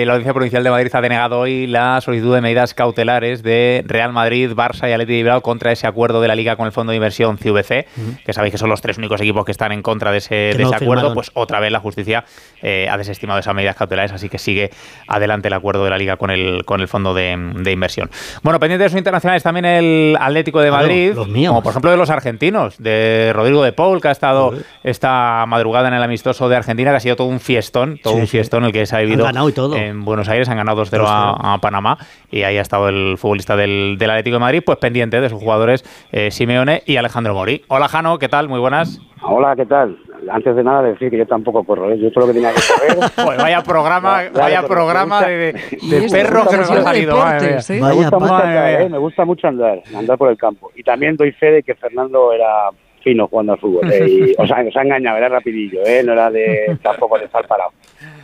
eh, 0.02 0.06
la 0.06 0.14
Audiencia 0.14 0.34
Provincial 0.34 0.64
de 0.64 0.70
Madrid 0.70 0.90
ha 0.94 1.02
denegado 1.02 1.40
hoy 1.40 1.68
la 1.68 2.00
solicitud 2.02 2.34
de 2.36 2.42
medidas 2.42 2.74
cautelares 2.74 3.44
de 3.44 3.84
Real 3.88 4.12
Madrid, 4.14 4.52
Barça 4.52 4.90
y 4.90 4.94
Atleti 4.94 5.14
Bilbao 5.14 5.42
contra 5.42 5.72
ese 5.72 5.88
acuerdo 5.88 6.22
de 6.22 6.28
la 6.28 6.36
Liga 6.36 6.56
con 6.56 6.66
el 6.66 6.72
Fondo 6.72 6.92
de 6.92 6.98
Inversión 6.98 7.38
CVC, 7.38 7.88
que 8.26 8.34
sabéis 8.34 8.52
que 8.54 8.58
son 8.58 8.70
los 8.70 8.82
tres 8.82 8.98
únicos 8.98 9.20
equipos 9.22 9.46
que 9.46 9.52
están 9.52 9.72
en 9.72 9.82
contra 9.86 10.12
de 10.12 10.18
ese, 10.18 10.36
de 10.36 10.64
ese 10.64 10.76
acuerdo, 10.76 11.14
pues 11.14 11.30
otra 11.36 11.60
vez 11.60 11.72
la 11.72 11.80
justicia 11.80 12.26
eh, 12.64 12.88
ha 12.90 12.98
desestimado 12.98 13.40
esas 13.40 13.54
medidas 13.54 13.76
cautelares, 13.76 14.12
así 14.12 14.30
que 14.30 14.40
sigue 14.40 14.72
adelante 15.08 15.48
el 15.50 15.54
acuerdo 15.54 15.84
de 15.84 15.92
la 15.92 15.98
liga 16.00 16.18
con 16.18 16.32
el, 16.32 16.66
con 16.66 16.82
el 16.82 16.88
fondo 16.88 17.14
de, 17.14 17.38
de 17.58 17.72
inversión. 17.72 18.10
Bueno, 18.42 18.60
pendiente 18.60 18.84
de 18.86 18.90
sus 18.90 18.98
internacionales 18.98 19.44
también 19.44 19.66
el 19.66 20.18
Atlético 20.20 20.60
de 20.60 20.72
Madrid, 20.72 21.14
como 21.16 21.62
por 21.62 21.70
ejemplo 21.70 21.92
de 21.92 21.98
los 21.98 22.10
argentinos, 22.10 22.76
de 22.80 23.32
Rodrigo 23.36 23.64
de 23.64 23.74
Paul, 23.74 24.02
que 24.02 24.08
ha 24.08 24.12
estado 24.12 24.54
esta 24.84 25.46
madrugada 25.48 25.88
en 25.90 25.94
el 25.94 26.02
amistoso 26.02 26.50
de 26.50 26.56
Argentina, 26.56 26.90
que 26.90 26.98
ha 26.98 27.00
sido 27.02 27.16
todo 27.16 27.28
un 27.28 27.40
fiestón, 27.40 28.00
todo 28.02 28.14
Sí, 28.14 28.20
un 28.22 28.26
sí. 28.26 28.32
fiestón 28.32 28.66
el 28.66 28.72
que 28.72 28.86
se 28.88 28.96
ha 28.96 29.00
vivido 29.02 29.28
en 29.76 30.04
Buenos 30.04 30.28
Aires, 30.30 30.50
han 30.50 30.58
ganado 30.58 30.84
2-0 30.84 31.04
a, 31.08 31.54
a 31.54 31.58
Panamá 31.60 31.98
y 32.32 32.42
ahí 32.44 32.58
ha 32.58 32.62
estado 32.62 32.90
el 32.90 33.18
futbolista 33.20 33.56
del, 33.56 33.98
del 34.00 34.10
Atlético 34.10 34.38
de 34.38 34.40
Madrid, 34.40 34.64
pues 34.66 34.80
pendiente 34.80 35.22
de 35.22 35.30
sus 35.30 35.40
jugadores 35.40 35.84
eh, 36.12 36.32
Simeone 36.32 36.82
y 36.88 36.98
Alejandro 36.98 37.34
Mori. 37.36 37.64
Hola 37.68 37.88
Jano, 37.88 38.18
¿qué 38.18 38.30
tal? 38.30 38.50
Muy 38.50 38.60
buenas. 38.60 39.00
Hola, 39.28 39.56
¿qué 39.56 39.66
tal? 39.66 39.98
Antes 40.30 40.56
de 40.56 40.64
nada 40.64 40.84
decir 40.84 41.10
que 41.10 41.18
yo 41.18 41.26
tampoco 41.26 41.64
corro, 41.64 41.92
¿eh? 41.92 41.98
yo 41.98 42.12
todo 42.12 42.28
lo 42.28 42.28
que 42.28 42.40
tenía 42.40 42.54
que 42.54 42.62
correr. 42.62 43.12
Joder, 43.26 43.40
vaya 43.40 43.62
programa, 43.64 44.22
vaya 44.34 44.64
programa 44.64 45.22
de, 45.26 45.54
de 45.54 45.62
Y 45.82 45.96
esto 45.96 46.16
perros 46.16 46.48
que 46.48 46.58
nos 46.58 46.72
ha 46.72 46.82
salido. 46.84 47.16
deportes, 47.16 47.70
¿eh? 47.72 47.82
me 47.82 47.94
gusta 47.94 48.20
mucho 48.20 48.36
andar. 48.36 48.82
¿eh? 48.82 48.90
me 48.90 48.98
gusta 48.98 49.26
mucho 49.26 49.48
andar, 49.48 49.84
andar 49.96 50.18
por 50.18 50.30
el 50.30 50.38
campo. 50.38 50.72
Y 50.76 50.84
también 50.84 51.16
doy 51.16 51.32
fe 51.32 51.48
de 51.52 51.64
que 51.64 51.74
Fernando 51.76 52.34
era 52.34 52.70
fino 53.06 53.28
jugando 53.28 53.54
al 53.54 53.60
fútbol. 53.60 53.90
¿eh? 53.94 54.06
Y, 54.10 54.36
o 54.38 54.46
sea, 54.48 54.62
nos 54.64 54.76
ha 54.76 54.82
engañado, 54.82 55.18
era 55.18 55.30
rapidillo, 55.30 55.80
¿eh? 55.86 56.02
no 56.04 56.12
era 56.14 56.30
de 56.32 56.76
tampoco 56.84 57.18
de 57.20 57.26
estar 57.26 57.48
parado. 57.48 57.70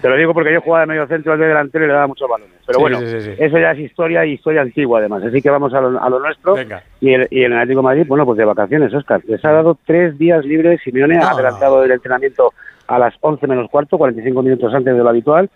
Te 0.02 0.10
lo 0.10 0.18
digo 0.18 0.34
porque 0.34 0.52
yo 0.52 0.60
jugaba 0.62 0.82
de 0.82 0.88
medio 0.88 1.06
centro, 1.08 1.34
el 1.34 1.40
de 1.40 1.46
delantero 1.48 1.86
y 1.86 1.88
le 1.88 1.94
daba 1.94 2.08
muchos 2.08 2.28
balones. 2.28 2.56
Pero 2.66 2.78
Sí, 2.80 2.82
bueno, 2.82 3.00
sí, 3.00 3.06
sí, 3.08 3.22
sí. 3.22 3.32
eso 3.38 3.58
ya 3.60 3.72
es 3.72 3.80
historia 3.80 4.26
y 4.26 4.32
historia 4.34 4.62
antigua 4.64 4.98
además. 5.00 5.24
Así 5.24 5.40
que 5.42 5.50
vamos 5.52 5.72
a 5.76 5.82
lo, 5.82 6.02
a 6.02 6.10
lo 6.10 6.20
nuestro. 6.20 6.56
Venga. 6.56 6.82
Y 7.00 7.14
el, 7.14 7.28
y 7.30 7.44
el 7.44 7.54
Atlético 7.54 7.82
de 7.82 7.84
Madrid, 7.84 8.06
bueno, 8.08 8.26
pues 8.26 8.38
de 8.40 8.46
vacaciones, 8.46 8.92
Oscar. 8.94 9.22
Les 9.28 9.46
ha 9.46 9.52
dado 9.52 9.78
tres 9.86 10.18
días 10.18 10.44
libres. 10.44 10.82
Simeone 10.84 11.18
ha 11.18 11.28
Ah. 11.28 11.32
adelantado 11.34 11.84
el 11.84 11.92
entrenamiento 11.92 12.52
a 12.88 12.98
las 12.98 13.14
11 13.22 13.46
menos 13.48 13.70
cuarto, 13.70 13.98
45 14.00 14.42
minutos 14.42 14.74
antes 14.74 14.94
de 14.96 15.04
lo 15.04 15.10
habitual, 15.10 15.50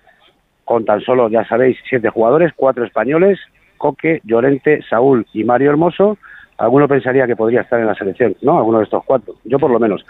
con 0.64 0.86
tan 0.86 1.02
solo, 1.02 1.28
ya 1.30 1.44
sabéis, 1.46 1.78
siete 1.90 2.10
jugadores, 2.10 2.54
cuatro 2.56 2.86
españoles, 2.86 3.40
Coque, 3.78 4.22
Llorente, 4.24 4.82
Saúl 4.90 5.26
y 5.34 5.44
Mario 5.44 5.72
Hermoso. 5.72 6.18
Alguno 6.58 6.88
pensaría 6.88 7.28
que 7.28 7.36
podría 7.36 7.62
estar 7.62 7.80
en 7.80 7.88
la 7.88 7.96
selección, 7.96 8.36
¿no? 8.42 8.58
Alguno 8.58 8.78
de 8.78 8.86
estos 8.86 9.04
cuatro, 9.04 9.36
yo 9.44 9.60
por 9.60 9.72
lo 9.72 9.80
menos. 9.80 10.06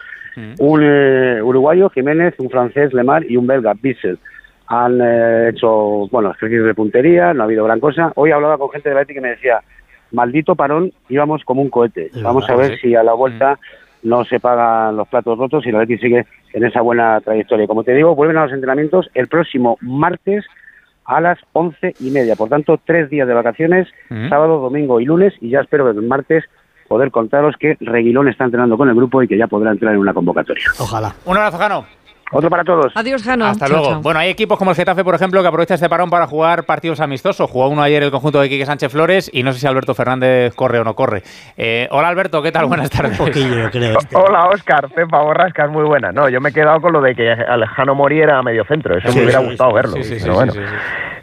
Un 0.60 0.82
eh, 0.84 1.42
uruguayo, 1.42 1.90
Jiménez, 1.90 2.36
un 2.40 2.50
francés, 2.50 2.94
Lemar 2.94 3.24
y 3.30 3.38
un 3.38 3.48
belga, 3.48 3.74
Bissell. 3.82 4.20
Han 4.68 5.00
eh, 5.02 5.50
hecho, 5.50 6.08
bueno, 6.12 6.32
ejercicios 6.32 6.66
de 6.66 6.74
puntería, 6.74 7.34
no 7.34 7.44
ha 7.44 7.46
habido 7.46 7.64
gran 7.64 7.80
cosa. 7.80 8.12
Hoy 8.16 8.32
hablaba 8.32 8.58
con 8.58 8.70
gente 8.70 8.90
de 8.90 8.96
Betis 8.96 9.16
que 9.16 9.22
me 9.22 9.30
decía, 9.30 9.62
maldito 10.12 10.56
parón, 10.56 10.92
íbamos 11.08 11.44
como 11.46 11.62
un 11.62 11.70
cohete. 11.70 12.08
Es 12.08 12.22
Vamos 12.22 12.48
verdad, 12.48 12.64
a 12.64 12.68
ver 12.68 12.76
sí. 12.76 12.90
si 12.90 12.96
a 12.96 13.04
la 13.04 13.14
vuelta 13.14 13.58
no 14.04 14.26
se 14.26 14.40
pagan 14.40 14.98
los 14.98 15.08
platos 15.08 15.38
rotos 15.38 15.66
y 15.66 15.72
la 15.72 15.80
Betis 15.80 16.02
sigue 16.02 16.26
en 16.54 16.64
esa 16.64 16.82
buena 16.82 17.22
trayectoria. 17.22 17.66
Como 17.66 17.84
te 17.84 17.94
digo, 17.94 18.14
vuelven 18.14 18.38
a 18.38 18.44
los 18.44 18.54
entrenamientos 18.54 19.10
el 19.14 19.28
próximo 19.28 19.78
martes 19.82 20.46
a 21.06 21.22
las 21.22 21.40
once 21.54 21.96
y 22.00 22.10
media. 22.10 22.36
Por 22.36 22.50
tanto, 22.50 22.80
tres 22.84 23.10
días 23.10 23.28
de 23.28 23.34
vacaciones, 23.34 23.88
sábado, 24.30 24.60
domingo 24.60 25.00
y 25.00 25.06
lunes, 25.06 25.34
y 25.42 25.50
ya 25.50 25.62
espero 25.62 25.86
que 25.86 26.00
el 26.00 26.06
martes 26.06 26.44
poder 26.88 27.12
contaros 27.12 27.56
que 27.60 27.78
Reguilón 27.80 28.28
está 28.28 28.46
entrenando 28.46 28.78
con 28.78 28.90
el 28.90 28.96
grupo 28.96 29.22
y 29.24 29.28
que 29.28 29.38
ya 29.38 29.48
podrá 29.48 29.72
entrar 29.72 29.94
en 29.94 30.00
una 30.00 30.14
convocatoria. 30.14 30.66
Ojalá. 30.80 31.14
Un 31.26 31.38
abrazo, 31.38 31.58
Jano. 31.58 31.86
Otro 32.32 32.50
para 32.50 32.64
todos. 32.64 32.92
Adiós, 32.96 33.24
Jano. 33.24 33.46
Hasta 33.46 33.68
Chao, 33.68 33.78
luego. 33.78 33.92
chao. 33.94 34.02
Bueno, 34.02 34.20
hay 34.20 34.30
equipos 34.30 34.58
como 34.58 34.72
el 34.72 34.76
Getafe, 34.78 35.04
por 35.04 35.14
ejemplo, 35.16 35.42
que 35.42 35.48
aprovecha 35.48 35.76
este 35.76 35.88
parón 35.88 36.10
para 36.10 36.26
jugar 36.28 36.64
partidos 36.66 37.00
amistosos. 37.00 37.50
Jugó 37.50 37.68
uno 37.70 37.84
ayer 37.84 38.02
el 38.04 38.12
conjunto 38.12 38.42
de 38.42 38.50
Quique 38.50 38.66
Sánchez 38.66 38.92
Flores 38.92 39.30
y 39.32 39.44
no 39.44 39.54
sé 39.54 39.60
si 39.60 39.68
Alberto 39.68 39.94
Fernández 39.94 40.54
corre 40.56 40.80
o 40.80 40.84
no 40.84 40.96
corre. 40.96 41.22
Eh, 41.56 41.88
hola 41.92 42.08
Alberto, 42.08 42.42
¿qué 42.42 42.52
tal? 42.52 42.66
Buenas 42.66 42.90
tardes. 42.90 43.20
Un 43.20 43.28
poquillo, 43.28 43.70
creo. 43.72 44.00
este. 44.00 44.16
Hola, 44.18 44.48
Oscar. 44.48 44.90
Pepa 44.90 45.22
Borrasca 45.22 45.66
es 45.66 45.72
muy 45.72 45.84
buena. 45.84 46.12
No, 46.12 46.28
yo 46.28 46.42
me 46.42 46.50
he 46.50 46.54
quedado 46.54 46.82
con 46.82 46.94
lo 46.94 47.02
de 47.02 47.14
que 47.16 47.30
Alejandro 47.32 47.94
Mori 47.96 48.20
era 48.20 48.42
medio 48.42 48.66
centro. 48.66 48.98
Eso 48.98 49.10
Sí, 49.12 49.18
me 49.20 49.24
hubiera 49.26 49.40
sí, 49.42 49.46
gustado 49.46 49.70
sí, 49.70 49.76
verlo. 49.76 49.94
Sí, 49.98 50.04
sí, 50.04 50.16
sí, 50.20 50.22
pero 50.24 50.34
sí, 50.34 50.38
bueno. 50.60 50.70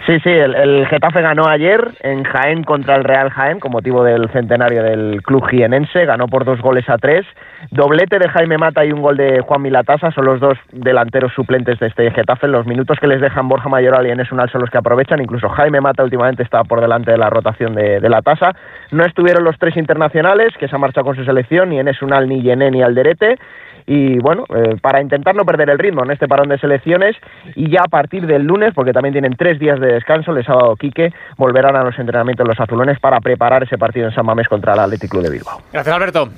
Sí, 0.07 0.19
sí. 0.21 0.31
El, 0.31 0.55
el 0.55 0.87
Getafe 0.87 1.21
ganó 1.23 1.47
ayer 1.47 1.93
en 2.01 2.25
Jaén 2.25 2.65
contra 2.65 2.97
el 2.97 3.05
Real 3.05 3.31
Jaén 3.31 3.61
con 3.61 3.73
motivo 3.73 4.05
del 4.05 4.29
centenario 4.31 4.83
del 4.83 5.23
club 5.23 5.47
jienense. 5.49 6.05
Ganó 6.05 6.29
por 6.29 6.45
dos 6.45 6.61
goles 6.61 6.89
a 6.89 6.99
tres. 6.99 7.27
Doblete 7.71 8.19
de 8.19 8.29
Jaime 8.29 8.59
Mata 8.59 8.85
y 8.85 8.93
un 8.93 9.03
gol 9.03 9.17
de 9.17 9.41
Juan 9.41 9.63
Milatasa 9.63 10.11
son 10.11 10.25
los 10.25 10.41
dos 10.41 10.59
delanteros 10.73 11.33
suplentes 11.33 11.79
de 11.79 11.87
este 11.87 12.11
Getafe. 12.11 12.49
Los 12.49 12.67
minutos 12.67 12.99
que 12.99 13.07
les 13.07 13.21
dejan 13.21 13.49
Borja 13.49 13.69
Mayoral 13.69 14.07
y 14.07 14.11
Enes 14.11 14.33
Unal 14.33 14.51
son 14.51 14.61
los 14.61 14.71
que 14.71 14.79
aprovechan. 14.79 15.21
Incluso 15.21 15.49
Jaime 15.49 15.81
Mata 15.81 16.03
últimamente 16.03 16.43
está 16.43 16.65
por 16.65 16.81
delante 16.81 17.13
de 17.13 17.19
la 17.19 17.31
rotación 17.31 17.75
de, 17.75 18.01
de 18.01 18.09
la 18.09 18.23
tasa. 18.23 18.53
No 18.91 19.05
estuvieron 19.05 19.45
los 19.45 19.59
tres 19.59 19.77
internacionales 19.77 20.53
que 20.59 20.69
se 20.69 20.75
han 20.75 20.81
marchado 20.81 21.07
con 21.07 21.17
su 21.17 21.25
selección, 21.25 21.71
ni 21.71 21.79
Enes 21.79 22.03
Unal, 22.03 22.29
ni 22.29 22.43
Yené, 22.43 22.71
ni 22.71 22.83
Alderete 22.83 23.39
y 23.87 24.19
bueno, 24.19 24.45
eh, 24.55 24.77
para 24.81 25.01
intentar 25.01 25.35
no 25.35 25.45
perder 25.45 25.71
el 25.71 25.79
ritmo 25.79 26.05
en 26.05 26.11
este 26.11 26.29
parón 26.29 26.49
de 26.49 26.59
selecciones 26.59 27.17
y 27.55 27.71
ya 27.71 27.83
a 27.85 27.89
partir 27.89 28.27
del 28.27 28.43
lunes, 28.43 28.73
porque 28.75 28.93
también 28.93 29.13
tienen 29.13 29.35
tres 29.37 29.59
días 29.59 29.81
de 29.81 29.95
descanso, 29.95 30.33
ha 30.33 30.53
dado 30.53 30.77
Quique, 30.77 31.13
volverán 31.37 31.77
a 31.77 31.85
los 31.85 31.99
entrenamientos 31.99 32.47
los 32.47 32.59
azulones 32.59 32.99
para 33.01 33.21
preparar 33.21 33.63
ese 33.63 33.79
partido 33.79 34.07
en 34.09 34.15
San 34.15 34.27
Mamés 34.27 34.49
contra 34.49 34.75
el 34.75 34.81
Athletic 34.81 35.11
Club 35.11 35.23
de 35.23 35.31
Bilbao. 35.31 35.61
Gracias, 35.73 35.95
Alberto. 35.95 36.29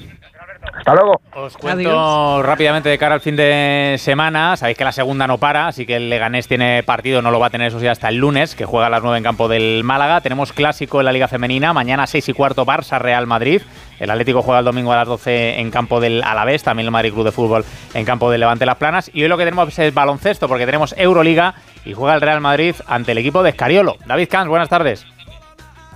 Hasta 0.77 0.93
luego. 0.95 1.21
Os 1.35 1.57
cuento 1.57 1.89
Adiós. 1.89 2.47
rápidamente 2.47 2.89
de 2.89 2.99
cara 2.99 3.15
al 3.15 3.21
fin 3.21 3.37
de 3.37 3.97
semana. 3.99 4.57
Sabéis 4.57 4.77
que 4.77 4.85
la 4.85 4.93
segunda 4.93 5.27
no 5.27 5.39
para, 5.39 5.69
así 5.69 5.87
que 5.87 5.97
el 5.97 6.11
Leganés 6.11 6.49
tiene 6.49 6.83
partido, 6.83 7.23
no 7.23 7.31
lo 7.31 7.39
va 7.41 7.47
a 7.47 7.51
tener 7.51 7.69
eso 7.69 7.81
sí 7.81 7.87
hasta 7.87 8.09
el 8.09 8.17
lunes, 8.17 8.55
que 8.55 8.65
juega 8.65 8.87
a 8.87 8.91
las 8.91 9.03
9 9.03 9.19
en 9.19 9.25
campo 9.25 9.49
del 9.49 9.83
Málaga. 9.85 10.21
Tenemos 10.21 10.53
clásico 10.53 11.01
en 11.01 11.07
la 11.07 11.13
Liga 11.13 11.29
Femenina, 11.29 11.73
mañana 11.73 12.07
6 12.07 12.29
y 12.29 12.33
cuarto 12.33 12.67
Barça 12.67 12.99
Real 12.99 13.27
Madrid. 13.27 13.63
El 14.01 14.11
Atlético 14.11 14.43
juega 14.43 14.59
el 14.59 14.65
domingo 14.65 14.93
a 14.93 14.97
las 14.97 15.09
12 15.09 15.61
en 15.61 15.71
campo 15.71 16.01
del 16.01 16.23
Alavés, 16.23 16.63
también 16.63 16.87
el 16.87 16.91
Madrid 16.91 17.13
Club 17.13 17.25
de 17.25 17.33
Fútbol 17.33 17.65
en 17.95 18.05
campo 18.05 18.31
del 18.31 18.41
Levante 18.41 18.67
Las 18.67 18.77
Planas. 18.77 19.11
Y 19.15 19.23
hoy 19.23 19.29
lo 19.29 19.39
que 19.39 19.45
tenemos 19.45 19.79
es 19.79 19.95
baloncesto, 19.95 20.49
porque 20.49 20.67
tenemos 20.67 20.95
Euroliga 20.99 21.55
y 21.85 21.95
juega 21.95 22.15
el 22.15 22.21
Real 22.21 22.41
Madrid 22.41 22.75
ante 22.87 23.13
el 23.13 23.19
equipo 23.19 23.43
de 23.43 23.51
Escariolo. 23.51 23.97
David 24.07 24.29
Camps, 24.29 24.49
buenas 24.49 24.69
tardes. 24.69 25.07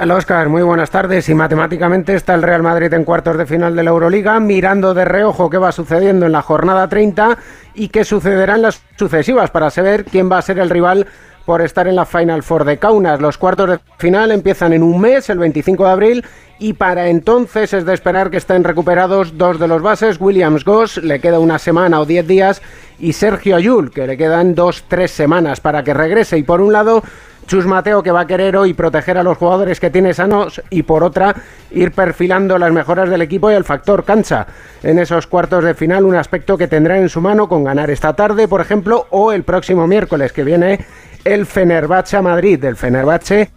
Hola 0.00 0.14
Oscar, 0.14 0.48
muy 0.48 0.62
buenas 0.62 0.90
tardes. 0.90 1.28
Y 1.28 1.34
matemáticamente 1.34 2.14
está 2.14 2.34
el 2.36 2.42
Real 2.42 2.62
Madrid 2.62 2.92
en 2.94 3.02
cuartos 3.02 3.36
de 3.36 3.46
final 3.46 3.74
de 3.74 3.82
la 3.82 3.90
Euroliga, 3.90 4.38
mirando 4.38 4.94
de 4.94 5.04
reojo 5.04 5.50
qué 5.50 5.58
va 5.58 5.72
sucediendo 5.72 6.24
en 6.24 6.30
la 6.30 6.40
jornada 6.40 6.88
30 6.88 7.36
y 7.74 7.88
qué 7.88 8.04
sucederá 8.04 8.54
en 8.54 8.62
las 8.62 8.80
sucesivas 8.96 9.50
para 9.50 9.70
saber 9.70 10.04
quién 10.04 10.30
va 10.30 10.38
a 10.38 10.42
ser 10.42 10.60
el 10.60 10.70
rival 10.70 11.08
por 11.44 11.62
estar 11.62 11.88
en 11.88 11.96
la 11.96 12.06
Final 12.06 12.44
Four 12.44 12.64
de 12.64 12.78
Kaunas. 12.78 13.20
Los 13.20 13.38
cuartos 13.38 13.70
de 13.70 13.80
final 13.96 14.30
empiezan 14.30 14.72
en 14.72 14.84
un 14.84 15.00
mes, 15.00 15.30
el 15.30 15.38
25 15.38 15.84
de 15.84 15.90
abril, 15.90 16.24
y 16.60 16.74
para 16.74 17.08
entonces 17.08 17.72
es 17.72 17.84
de 17.84 17.94
esperar 17.94 18.30
que 18.30 18.36
estén 18.36 18.62
recuperados 18.62 19.36
dos 19.36 19.58
de 19.58 19.66
los 19.66 19.82
bases, 19.82 20.20
Williams 20.20 20.64
Goss, 20.64 20.98
le 20.98 21.20
queda 21.20 21.40
una 21.40 21.58
semana 21.58 22.00
o 22.00 22.06
diez 22.06 22.24
días, 22.24 22.62
y 23.00 23.14
Sergio 23.14 23.56
Ayul, 23.56 23.90
que 23.90 24.06
le 24.06 24.16
quedan 24.16 24.54
dos, 24.54 24.84
tres 24.86 25.10
semanas 25.10 25.58
para 25.58 25.82
que 25.82 25.94
regrese. 25.94 26.38
Y 26.38 26.44
por 26.44 26.60
un 26.60 26.72
lado, 26.72 27.02
Chus 27.48 27.64
Mateo 27.64 28.02
que 28.02 28.12
va 28.12 28.20
a 28.20 28.26
querer 28.26 28.58
hoy 28.58 28.74
proteger 28.74 29.16
a 29.16 29.22
los 29.22 29.38
jugadores 29.38 29.80
que 29.80 29.88
tiene 29.88 30.12
sanos 30.12 30.62
y 30.68 30.82
por 30.82 31.02
otra 31.02 31.34
ir 31.70 31.92
perfilando 31.92 32.58
las 32.58 32.70
mejoras 32.72 33.08
del 33.08 33.22
equipo 33.22 33.50
y 33.50 33.54
el 33.54 33.64
factor 33.64 34.04
cancha. 34.04 34.46
En 34.82 34.98
esos 34.98 35.26
cuartos 35.26 35.64
de 35.64 35.72
final 35.72 36.04
un 36.04 36.14
aspecto 36.14 36.58
que 36.58 36.68
tendrá 36.68 36.98
en 36.98 37.08
su 37.08 37.22
mano 37.22 37.48
con 37.48 37.64
ganar 37.64 37.90
esta 37.90 38.12
tarde, 38.12 38.48
por 38.48 38.60
ejemplo, 38.60 39.06
o 39.10 39.32
el 39.32 39.44
próximo 39.44 39.86
miércoles 39.86 40.32
que 40.34 40.44
viene 40.44 40.84
el 41.24 41.46
Fenerbahce 41.46 42.18
a 42.18 42.22
Madrid. 42.22 42.62
El 42.62 42.76
Fenerbahce 42.76 43.50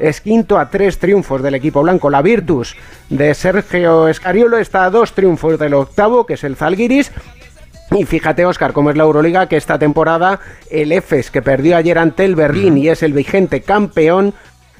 es 0.00 0.20
quinto 0.20 0.58
a 0.58 0.68
tres 0.68 0.98
triunfos 0.98 1.40
del 1.40 1.54
equipo 1.54 1.82
blanco. 1.82 2.10
La 2.10 2.22
Virtus 2.22 2.76
de 3.08 3.32
Sergio 3.32 4.08
Escariolo 4.08 4.58
está 4.58 4.84
a 4.84 4.90
dos 4.90 5.12
triunfos 5.12 5.56
del 5.56 5.74
octavo, 5.74 6.26
que 6.26 6.34
es 6.34 6.42
el 6.42 6.56
Zalgiris. 6.56 7.12
Y 7.92 8.04
fíjate, 8.04 8.44
Oscar, 8.44 8.72
cómo 8.72 8.90
es 8.90 8.96
la 8.96 9.04
Euroliga, 9.04 9.48
que 9.48 9.56
esta 9.56 9.78
temporada 9.78 10.40
el 10.70 10.92
EFES, 10.92 11.30
que 11.30 11.42
perdió 11.42 11.76
ayer 11.76 11.98
ante 11.98 12.24
el 12.24 12.34
Berlín 12.34 12.76
y 12.76 12.88
es 12.88 13.02
el 13.02 13.12
vigente 13.12 13.60
campeón, 13.62 14.34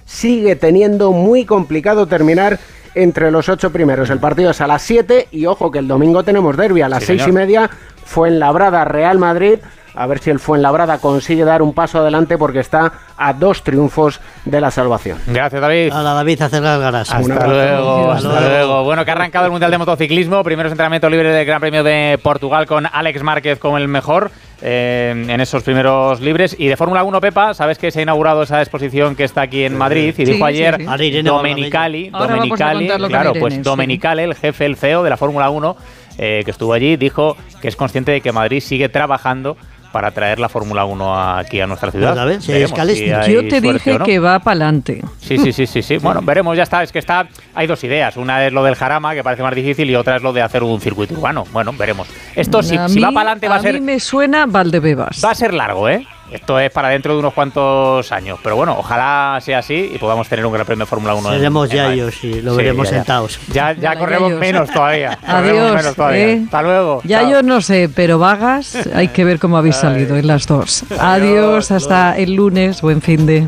sigue 0.04 0.56
teniendo 0.56 1.12
muy 1.12 1.44
complicado 1.44 2.06
terminar 2.06 2.58
entre 2.94 3.30
los 3.30 3.48
ocho 3.48 3.70
primeros. 3.70 4.10
El 4.10 4.18
partido 4.18 4.50
es 4.50 4.60
a 4.60 4.66
las 4.66 4.82
7 4.82 5.28
y 5.30 5.46
ojo 5.46 5.70
que 5.70 5.78
el 5.78 5.88
domingo 5.88 6.24
tenemos 6.24 6.56
derby 6.56 6.80
a 6.80 6.88
las 6.88 7.00
Sí, 7.00 7.08
seis 7.08 7.26
y 7.28 7.32
media. 7.32 7.70
Fuenlabrada 8.04 8.84
Real 8.84 9.18
Madrid. 9.18 9.58
A 9.96 10.06
ver 10.06 10.18
si 10.18 10.30
el 10.30 10.38
Fuenlabrada 10.38 10.98
consigue 10.98 11.44
dar 11.44 11.62
un 11.62 11.72
paso 11.72 11.98
adelante 12.00 12.36
porque 12.38 12.60
está 12.60 12.92
a 13.16 13.32
dos 13.32 13.62
triunfos 13.62 14.20
de 14.44 14.60
la 14.60 14.70
salvación. 14.70 15.18
Gracias, 15.26 15.60
David. 15.60 15.92
Hola 15.94 16.12
David, 16.12 16.42
hacer. 16.42 16.64
Hasta 16.64 16.78
luego, 16.78 16.96
Hasta 16.98 17.16
hasta 17.16 17.46
luego. 17.48 18.40
luego. 18.40 18.84
Bueno, 18.84 19.04
que 19.04 19.10
ha 19.10 19.14
arrancado 19.14 19.46
el 19.46 19.50
Mundial 19.52 19.70
de 19.70 19.78
Motociclismo, 19.78 20.44
primeros 20.44 20.70
entrenamientos 20.72 21.10
libres 21.10 21.34
del 21.34 21.46
Gran 21.46 21.60
Premio 21.60 21.82
de 21.82 22.18
Portugal 22.22 22.66
con 22.66 22.86
Alex 22.90 23.22
Márquez 23.22 23.58
como 23.58 23.78
el 23.78 23.88
mejor 23.88 24.30
eh, 24.62 25.24
en 25.28 25.40
esos 25.40 25.62
primeros 25.62 26.20
libres. 26.20 26.54
Y 26.58 26.68
de 26.68 26.76
Fórmula 26.76 27.02
1, 27.02 27.20
Pepa, 27.20 27.54
sabes 27.54 27.78
que 27.78 27.90
se 27.90 28.00
ha 28.00 28.02
inaugurado 28.02 28.42
esa 28.42 28.60
exposición 28.60 29.16
que 29.16 29.24
está 29.24 29.42
aquí 29.42 29.64
en 29.64 29.76
Madrid 29.78 30.08
y 30.18 30.26
Sí, 30.26 30.32
dijo 30.32 30.46
sí, 30.46 30.52
ayer 30.54 30.76
sí. 30.76 30.82
Hablar 30.82 30.98
de 30.98 31.22
Domenicali, 31.22 32.10
Domenicali, 32.10 32.86
claro, 32.86 33.06
Irene, 33.30 33.40
pues 33.40 33.54
sí. 33.54 33.60
Domenicali, 33.60 34.22
el 34.22 34.34
jefe, 34.34 34.66
el 34.66 34.76
CEO 34.76 35.02
de 35.02 35.10
la 35.10 35.16
Fórmula 35.16 35.48
1, 35.50 35.76
eh, 36.18 36.42
que 36.44 36.50
estuvo 36.50 36.72
allí, 36.72 36.96
dijo 36.96 37.36
que 37.60 37.68
es 37.68 37.76
consciente 37.76 38.12
de 38.12 38.20
que 38.20 38.32
Madrid 38.32 38.60
sigue 38.60 38.88
trabajando 38.88 39.56
para 39.96 40.10
traer 40.10 40.38
la 40.38 40.50
Fórmula 40.50 40.84
1 40.84 41.38
aquí 41.38 41.58
a 41.58 41.66
nuestra 41.66 41.90
ciudad. 41.90 42.10
Pues 42.10 42.20
a 42.20 42.24
ver, 42.26 42.42
si 42.42 42.52
hay 42.52 42.58
Veremos 42.58 42.72
escales, 42.72 42.98
si 42.98 43.10
hay 43.10 43.32
Yo 43.32 43.48
te 43.48 43.62
dije 43.62 43.98
no. 43.98 44.04
que 44.04 44.18
va 44.18 44.40
para 44.40 44.52
adelante. 44.52 45.02
Sí, 45.22 45.38
sí, 45.38 45.54
sí, 45.54 45.66
sí, 45.66 45.80
sí. 45.80 45.96
Bueno, 46.02 46.20
veremos, 46.20 46.54
ya 46.54 46.64
está. 46.64 46.82
Es 46.82 46.92
que 46.92 46.98
está. 46.98 47.26
Hay 47.54 47.66
dos 47.66 47.82
ideas. 47.82 48.18
Una 48.18 48.46
es 48.46 48.52
lo 48.52 48.62
del 48.62 48.74
Jarama, 48.74 49.14
que 49.14 49.24
parece 49.24 49.42
más 49.42 49.54
difícil, 49.54 49.88
y 49.88 49.96
otra 49.96 50.16
es 50.16 50.22
lo 50.22 50.34
de 50.34 50.42
hacer 50.42 50.62
un 50.62 50.82
circuito 50.82 51.14
urbano. 51.14 51.44
Bueno, 51.50 51.72
veremos. 51.72 52.08
Esto, 52.34 52.62
si, 52.62 52.76
A 52.76 52.90
si 52.90 53.00
va 53.00 53.08
para 53.08 53.20
adelante, 53.30 53.48
va 53.48 53.56
a 53.56 53.60
ser. 53.60 53.72
mí 53.76 53.80
me 53.80 54.00
suena 54.00 54.44
Valdebebas. 54.44 55.22
Va 55.24 55.30
a 55.30 55.34
ser 55.34 55.54
largo, 55.54 55.88
¿eh? 55.88 56.06
Esto 56.30 56.58
es 56.58 56.70
para 56.70 56.88
dentro 56.88 57.12
de 57.14 57.20
unos 57.20 57.32
cuantos 57.34 58.10
años. 58.12 58.38
Pero 58.42 58.56
bueno, 58.56 58.76
ojalá 58.78 59.38
sea 59.40 59.58
así 59.60 59.92
y 59.94 59.98
podamos 59.98 60.28
tener 60.28 60.44
un 60.44 60.52
Gran 60.52 60.66
Premio 60.66 60.84
de 60.84 60.88
Fórmula 60.88 61.14
1. 61.14 61.28
en- 61.30 61.36
Seremos 61.36 61.70
en 61.70 61.76
yayos 61.76 62.24
y 62.24 62.42
lo 62.42 62.50
Sí, 62.52 62.56
veremos 62.58 62.86
ya, 62.88 62.90
ya. 62.92 62.98
sentados. 62.98 63.40
Ya, 63.52 63.72
ya 63.72 63.90
Hola, 63.90 63.98
corremos 64.00 64.28
yayos. 64.30 64.40
menos 64.40 64.70
todavía. 64.70 65.18
Adiós. 65.26 65.74
menos 65.76 65.94
todavía. 65.94 66.28
¿eh? 66.28 66.40
Hasta 66.44 66.62
luego. 66.62 67.00
Ya 67.04 67.20
Chao. 67.20 67.30
yo 67.30 67.42
no 67.42 67.60
sé, 67.60 67.88
pero 67.94 68.18
vagas, 68.18 68.76
hay 68.94 69.08
que 69.08 69.24
ver 69.24 69.38
cómo 69.38 69.56
habéis 69.56 69.76
salido 69.76 70.16
en 70.16 70.26
las 70.26 70.46
dos. 70.46 70.84
Adiós, 70.98 71.70
hasta 71.70 72.16
el 72.18 72.34
lunes, 72.34 72.82
buen 72.82 73.00
fin 73.02 73.24
de. 73.26 73.46